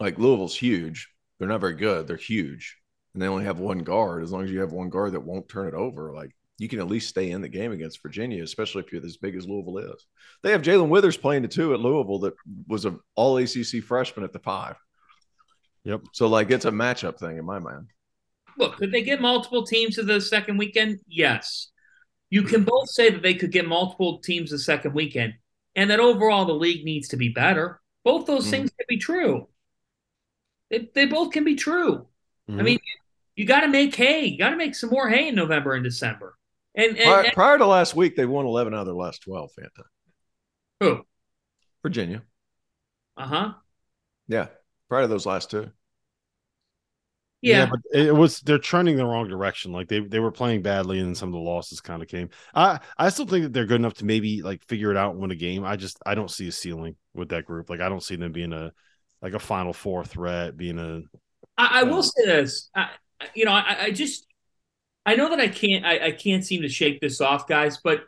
[0.00, 1.10] Like Louisville's huge.
[1.38, 2.06] They're not very good.
[2.06, 2.78] They're huge
[3.16, 5.48] and they only have one guard, as long as you have one guard that won't
[5.48, 8.82] turn it over, like you can at least stay in the game against Virginia, especially
[8.82, 10.06] if you're as big as Louisville is.
[10.42, 12.34] They have Jae'Lyn Withers playing the two at Louisville that
[12.68, 14.76] was an all ACC freshman at the five.
[15.84, 16.02] Yep.
[16.12, 17.86] So like it's a matchup thing in my mind.
[18.58, 21.00] Look, could they get multiple teams to the second weekend?
[21.08, 21.70] Yes.
[22.28, 25.32] You can both say that they could get multiple teams the second weekend,
[25.74, 27.80] and that overall the league needs to be better.
[28.04, 29.48] Both those mm things can be true.
[30.68, 32.08] They, they both can be true.
[32.50, 32.78] mm I mean,
[33.36, 34.26] you got to make hay.
[34.26, 36.36] You got to make some more hay in November and December.
[36.74, 39.22] And, and, prior, and prior, to last week, they won 11 out of their last
[39.22, 39.84] 12, Fanta.
[40.80, 41.02] Who?
[41.82, 42.22] Virginia.
[43.16, 43.52] Uh huh.
[44.28, 44.48] Yeah.
[44.88, 45.70] Prior to those last two.
[47.42, 49.70] Yeah, but it was they're trending the wrong direction.
[49.70, 52.30] Like they they were playing badly, and some of the losses kind of came.
[52.54, 55.20] I I still think that they're good enough to maybe like figure it out and
[55.20, 55.64] win a game.
[55.64, 57.70] I just I don't see a ceiling with that group.
[57.70, 58.72] Like I don't see them being a
[59.22, 61.02] like a Final Four threat, being a.
[61.56, 62.68] I, I will say this.
[62.74, 62.88] I,
[63.34, 64.26] you know, I, I just
[65.04, 68.04] I know that I can't I, I can't seem to shake this off, guys, but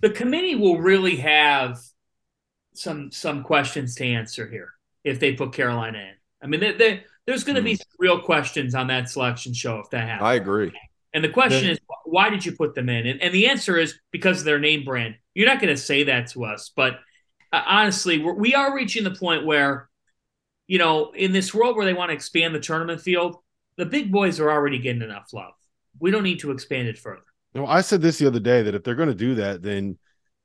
[0.00, 1.78] the committee will really have
[2.74, 4.70] some some questions to answer here
[5.04, 6.14] if they put Carolina in.
[6.42, 7.96] I mean, they, they, there's going to be Mm-hmm.
[7.98, 10.26] real questions on that selection show if that happens.
[10.26, 10.72] I agree.
[11.14, 11.72] And the question Yeah.
[11.72, 13.06] is, why did you put them in?
[13.06, 15.14] And, and the answer is because of their name brand.
[15.34, 16.98] You're not going to say that to us, but
[17.52, 19.88] uh, honestly, we're, we are reaching the point where,
[20.66, 23.36] you know, in this world where they want to expand the tournament field,
[23.76, 25.52] the big boys are already getting enough love.
[25.98, 27.22] We don't need to expand it further.
[27.54, 29.98] No, I said this the other day that if they're going to do that, then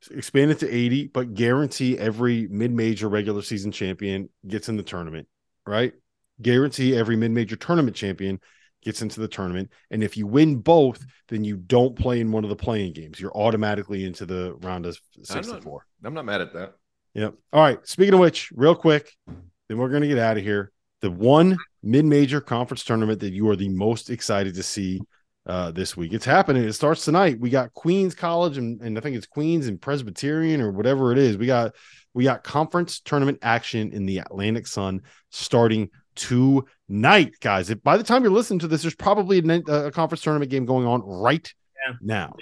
[0.10, 5.28] expand it to 80, but guarantee every mid-major regular season champion gets in the tournament,
[5.66, 5.94] right?
[6.42, 8.40] Guarantee every mid-major tournament champion
[8.82, 9.72] gets into the tournament.
[9.92, 13.20] And if you win both, then you don't play in one of the playing games.
[13.20, 15.86] You're automatically into the round of I'm 64.
[16.02, 16.74] not, I'm not mad at that.
[17.14, 17.36] Yep.
[17.54, 17.86] All right.
[17.88, 20.72] Speaking of which, real quick, then we're going to get out of here.
[21.02, 25.02] The one mid-major conference tournament that you are the most excited to see
[25.48, 26.14] uh, this week.
[26.14, 26.64] It's happening.
[26.64, 27.40] It starts tonight.
[27.40, 31.18] We got Queens College and, and I think it's Queens and Presbyterian or whatever it
[31.18, 31.38] is.
[31.38, 31.74] We got
[32.14, 37.70] we got conference tournament action in the Atlantic Sun starting tonight, guys.
[37.70, 40.66] If by the time you're listening to this, there's probably a, a conference tournament game
[40.66, 41.52] going on right
[41.88, 41.96] Yeah.
[42.02, 42.36] now.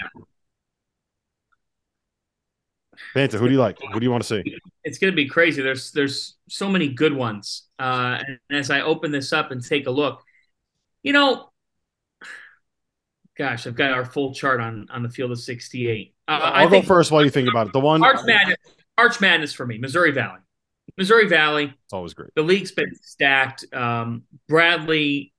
[3.15, 3.77] Fanta, who do you like?
[3.93, 4.55] Who do you want to see?
[4.83, 5.61] It's going to be crazy.
[5.61, 7.67] There's there's so many good ones.
[7.79, 10.21] Uh, and as I open this up and take a look,
[11.03, 11.49] you know,
[13.37, 16.13] gosh, I've got our full chart on on the field of 68.
[16.27, 17.73] Uh, I I'll think go first while you think about it.
[17.73, 18.57] The one Arch Madness,
[18.97, 20.39] Arch Madness for me, Missouri Valley.
[20.97, 22.31] Missouri Valley, It's always great.
[22.35, 23.65] the league's been stacked.
[23.73, 25.33] Um, Bradley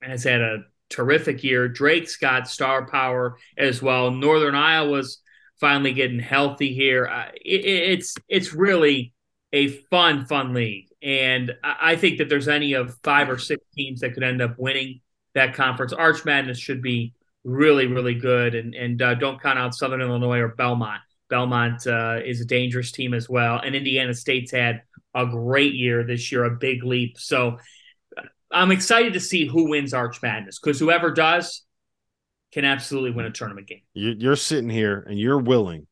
[0.00, 1.68] has had a terrific year.
[1.68, 4.10] Drake's got star power as well.
[4.10, 5.18] Northern Iowa's
[5.60, 7.06] finally getting healthy here.
[7.06, 9.12] Uh, it, it's it's really
[9.52, 13.64] a fun, fun league, and I, I think that there's any of five or six
[13.74, 15.00] teams that could end up winning
[15.34, 15.92] that conference.
[15.92, 20.40] Arch Madness should be really, really good, and and uh, don't count out Southern Illinois
[20.40, 21.00] or Belmont.
[21.28, 24.82] Belmont uh, is a dangerous team as well, and Indiana State's had
[25.14, 27.18] a great year this year, a big leap.
[27.18, 27.58] So
[28.50, 31.62] I'm excited to see who wins Arch Madness because whoever does
[32.56, 33.82] can absolutely win a tournament game.
[33.92, 35.86] You- You're sitting here and you're willing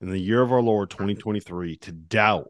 [0.00, 2.48] in the year of our Lord 2023 to doubt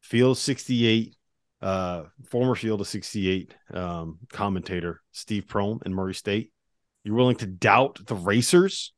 [0.00, 1.14] Field 68,
[1.62, 6.50] uh, former Field of 68 um, commentator Steve Prohm in Murray State.
[7.04, 8.92] You're willing to doubt the racers?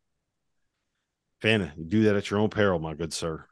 [1.43, 3.45] Fanta, you do that at your own peril, my good sir.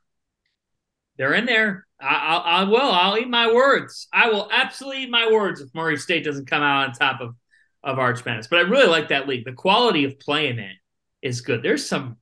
[1.18, 1.86] They're in there.
[2.01, 2.80] I, I, I will.
[2.80, 4.09] I'll eat my words.
[4.11, 7.34] I will absolutely eat my words if Murray State doesn't come out on top of
[7.83, 8.47] of Arch Madness.
[8.47, 9.45] But I really like that league.
[9.45, 10.76] The quality of playing it
[11.22, 11.62] is good.
[11.62, 12.16] There's some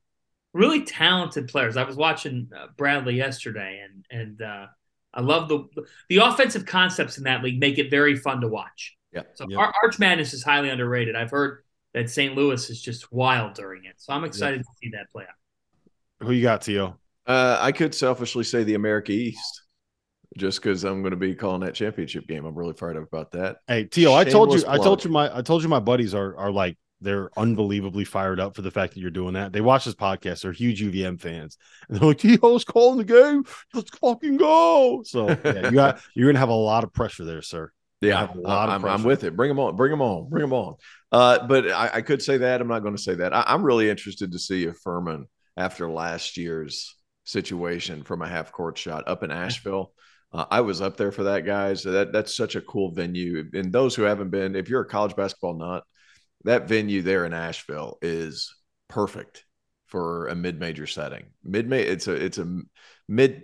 [0.53, 1.77] really talented players.
[1.77, 4.67] I was watching uh, Bradley yesterday, and and uh,
[5.13, 5.65] I love the
[6.09, 7.59] the offensive concepts in that league.
[7.59, 8.95] Make it very fun to watch.
[9.11, 9.23] Yeah.
[9.33, 9.59] So Yep.
[9.59, 11.15] Ar- Arch Madness is highly underrated.
[11.15, 12.35] I've heard that St.
[12.35, 13.95] Louis is just wild during it.
[13.97, 16.25] So I'm excited to see that play out.
[16.27, 16.99] Who you got, Tio?
[17.25, 19.63] Uh, I could selfishly say the America East,
[20.37, 22.45] just because I'm going to be calling that championship game.
[22.45, 23.57] I'm really fired up about that.
[23.67, 26.13] Hey, Tio, I told you, Shameless I told you my, I told you my buddies
[26.13, 29.53] are are like they're unbelievably fired up for the fact that you're doing that.
[29.53, 30.41] They watch this podcast.
[30.41, 31.57] They're huge UVM fans,
[31.87, 33.45] and they're like, "Tio's calling the game.
[33.73, 37.41] Let's fucking go!" So yeah, you got you're gonna have a lot of pressure there,
[37.41, 37.71] sir.
[38.01, 39.35] Yeah, a lot of I'm, I'm with it.
[39.35, 39.75] Bring them on.
[39.75, 40.29] Bring them on.
[40.29, 40.75] Bring them on.
[41.11, 42.61] Uh, but I, I could say that.
[42.61, 43.33] I'm not going to say that.
[43.33, 45.25] I, I'm really interested to see if Furman,
[45.57, 49.91] after last year's situation from a half court shot up in Asheville,
[50.31, 51.83] uh, I was up there for that, guys.
[51.83, 53.49] That that's such a cool venue.
[53.53, 55.83] And those who haven't been, if you're a college basketball nut,
[56.43, 58.55] that venue there in Asheville is
[58.87, 59.45] perfect
[59.87, 61.25] for a mid-major setting.
[61.43, 62.61] Mid, it's a it's a
[63.07, 63.43] mid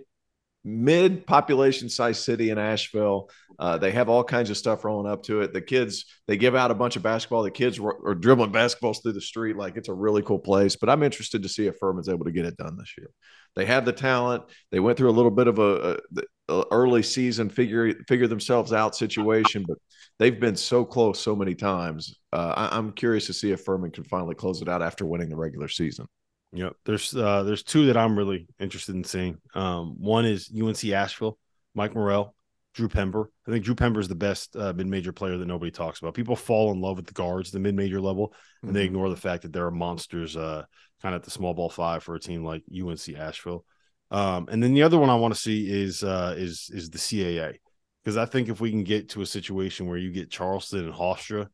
[0.66, 3.30] mid population size city in Asheville.
[3.58, 5.52] Uh, they have all kinds of stuff rolling up to it.
[5.52, 7.44] The kids, they give out a bunch of basketball.
[7.44, 9.56] The kids are, are dribbling basketballs through the street.
[9.56, 10.76] Like it's a really cool place.
[10.76, 13.10] But I'm interested to see if Furman's able to get it done this year.
[13.54, 14.42] They have the talent.
[14.72, 18.72] They went through a little bit of a, a, a early season figure figure themselves
[18.72, 19.78] out situation, but
[20.18, 22.18] they've been so close so many times.
[22.32, 25.28] Uh, I, I'm curious to see if Furman can finally close it out after winning
[25.28, 26.06] the regular season.
[26.52, 26.74] Yep.
[26.84, 29.38] There's uh there's two that I'm really interested in seeing.
[29.54, 31.38] Um, one is UNC Asheville,
[31.74, 32.34] Mike Morrell,
[32.74, 33.30] Drew Pember.
[33.46, 36.14] I think Drew Pember is the best uh, mid-major player that nobody talks about.
[36.14, 38.32] People fall in love with the guards, the mid-major level,
[38.62, 38.86] and they Mhm.
[38.86, 40.64] ignore the fact that there are monsters uh
[41.02, 43.64] kind of at the small ball five for a team like UNC Asheville.
[44.10, 46.98] Um, and then the other one I want to see is uh is is the
[46.98, 47.56] CAA
[48.04, 50.94] because I think if we can get to a situation where you get Charleston and
[50.94, 51.48] Hofstra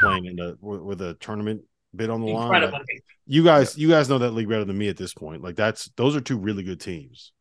[0.00, 1.62] playing in the with a tournament
[1.94, 2.72] bid on the Incredible.
[2.72, 2.84] line.
[2.88, 5.42] Like, you guys, you guys know that league better than me at this point.
[5.42, 7.32] Like that's those are two really good teams.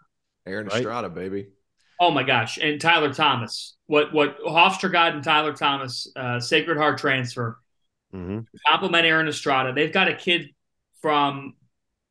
[0.45, 0.77] Aaron Right.
[0.77, 1.47] Estrada, baby.
[2.01, 2.57] Oh my gosh!
[2.57, 7.59] And Tyler Thomas, what what Hofstra got and Tyler Thomas, uh, Sacred Heart transfer,
[8.11, 9.73] hmm compliment Aaron Estrada.
[9.73, 10.49] They've got a kid
[11.01, 11.55] from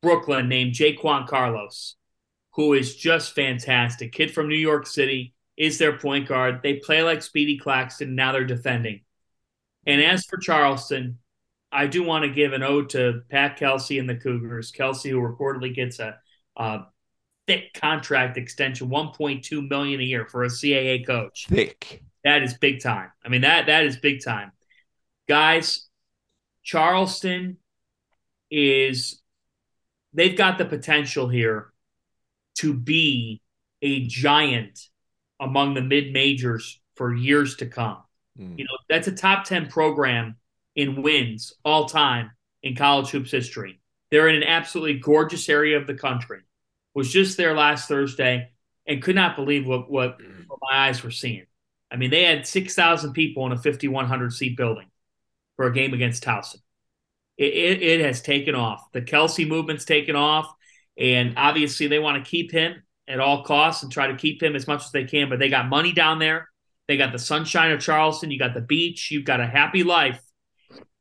[0.02, 1.96] Brooklyn named Jaquan Carlos,
[2.58, 4.10] who is just fantastic.
[4.10, 6.58] Kid from New York City is their point guard.
[6.60, 8.16] They play like Speedy Claxton.
[8.16, 9.02] Now they're defending.
[9.86, 11.18] And as for Charleston,
[11.70, 14.72] I do want to give an ode to Pat Kelsey and the Cougars.
[14.72, 16.18] Kelsey, who reportedly gets a,
[16.56, 16.80] a
[17.46, 21.46] thick contract extension, 1.2 million a year for a CAA coach.
[21.48, 22.02] Thick.
[22.24, 23.12] That is big time.
[23.24, 24.50] I mean that that is big time.
[25.28, 25.86] Guys,
[26.64, 27.58] Charleston
[28.50, 29.22] is
[30.12, 31.72] they've got the potential here
[32.58, 33.40] to be
[33.82, 34.80] a giant
[35.40, 37.98] among the mid majors for years to come.
[38.38, 38.58] Mm.
[38.58, 40.36] You know, that's a top 10 program
[40.74, 42.30] in wins all time
[42.62, 43.80] in college hoops history.
[44.10, 46.40] They're in an absolutely gorgeous area of the country.
[46.94, 48.50] Was just there last Thursday
[48.86, 51.46] and could not believe what, what, what my eyes were seeing.
[51.90, 54.86] I mean, they had 6,000 people in a 5,100 seat building
[55.56, 56.60] for a game against Towson.
[57.36, 58.90] It, it, it has taken off.
[58.92, 60.52] The Kelsey movement's taken off.
[60.98, 64.56] And obviously, they want to keep him at all costs and try to keep him
[64.56, 65.28] as much as they can.
[65.28, 66.48] But they got money down there.
[66.88, 68.30] They got the sunshine of Charleston.
[68.30, 69.10] You got the beach.
[69.10, 70.20] You've got a happy life.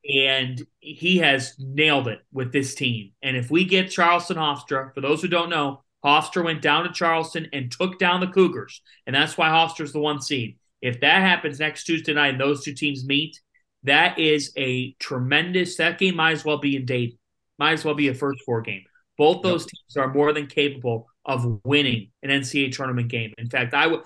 [0.10, 3.12] And he has nailed it with this team.
[3.22, 6.94] And if we get Charleston Hofstra, for those who don't know, Hofstra went down to
[6.94, 8.82] Charleston and took down the Cougars.
[9.06, 10.58] And that's why Hofstra's the one seed.
[10.82, 13.42] If that happens next Tuesday night and those two teams meet,
[13.84, 15.78] that is a tremendous.
[15.78, 17.18] That game might as well be in Dayton.
[17.58, 18.84] Might as well be a first four game.
[19.18, 23.34] Both those teams are more than capable of winning an NCAA tournament game.
[23.38, 24.02] In fact, I would.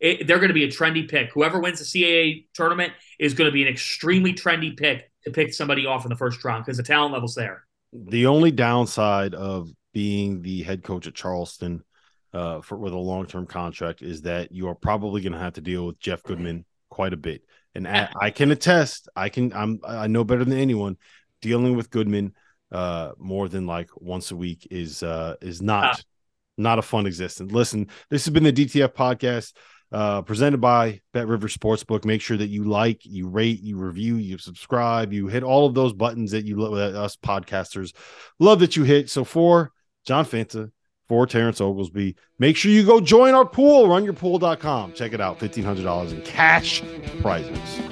[0.00, 1.32] It, they're going to be a trendy pick.
[1.32, 5.52] Whoever wins the CAA tournament is going to be an extremely trendy pick to pick
[5.52, 7.64] somebody off in the first round because the talent level's there.
[7.92, 11.82] The only downside of being the head coach at Charleston
[12.32, 15.54] uh, for with a long term contract is that you are probably going to have
[15.54, 17.42] to deal with Jeff Goodman quite a bit.
[17.74, 20.96] And I, I can attest, I can, I'm, I know better than anyone.
[21.40, 22.34] Dealing with Goodman
[22.72, 26.02] uh, more than like once a week is uh, is not Ah.
[26.56, 27.52] not a fun existence.
[27.52, 29.54] Listen, this has been the DTF podcast
[29.90, 32.04] uh, presented by Bet River Sportsbook.
[32.04, 35.74] Make sure that you like, you rate, you review, you subscribe, you hit all of
[35.74, 37.94] those buttons that you lo- that us podcasters
[38.38, 39.08] love that you hit.
[39.08, 39.72] So for
[40.06, 40.70] John Fanta,
[41.08, 44.92] for Terrence Oglesby, make sure you go join our pool, runyourpool.com.
[44.92, 46.82] Check it out, $1,500 in cash
[47.22, 47.87] prizes.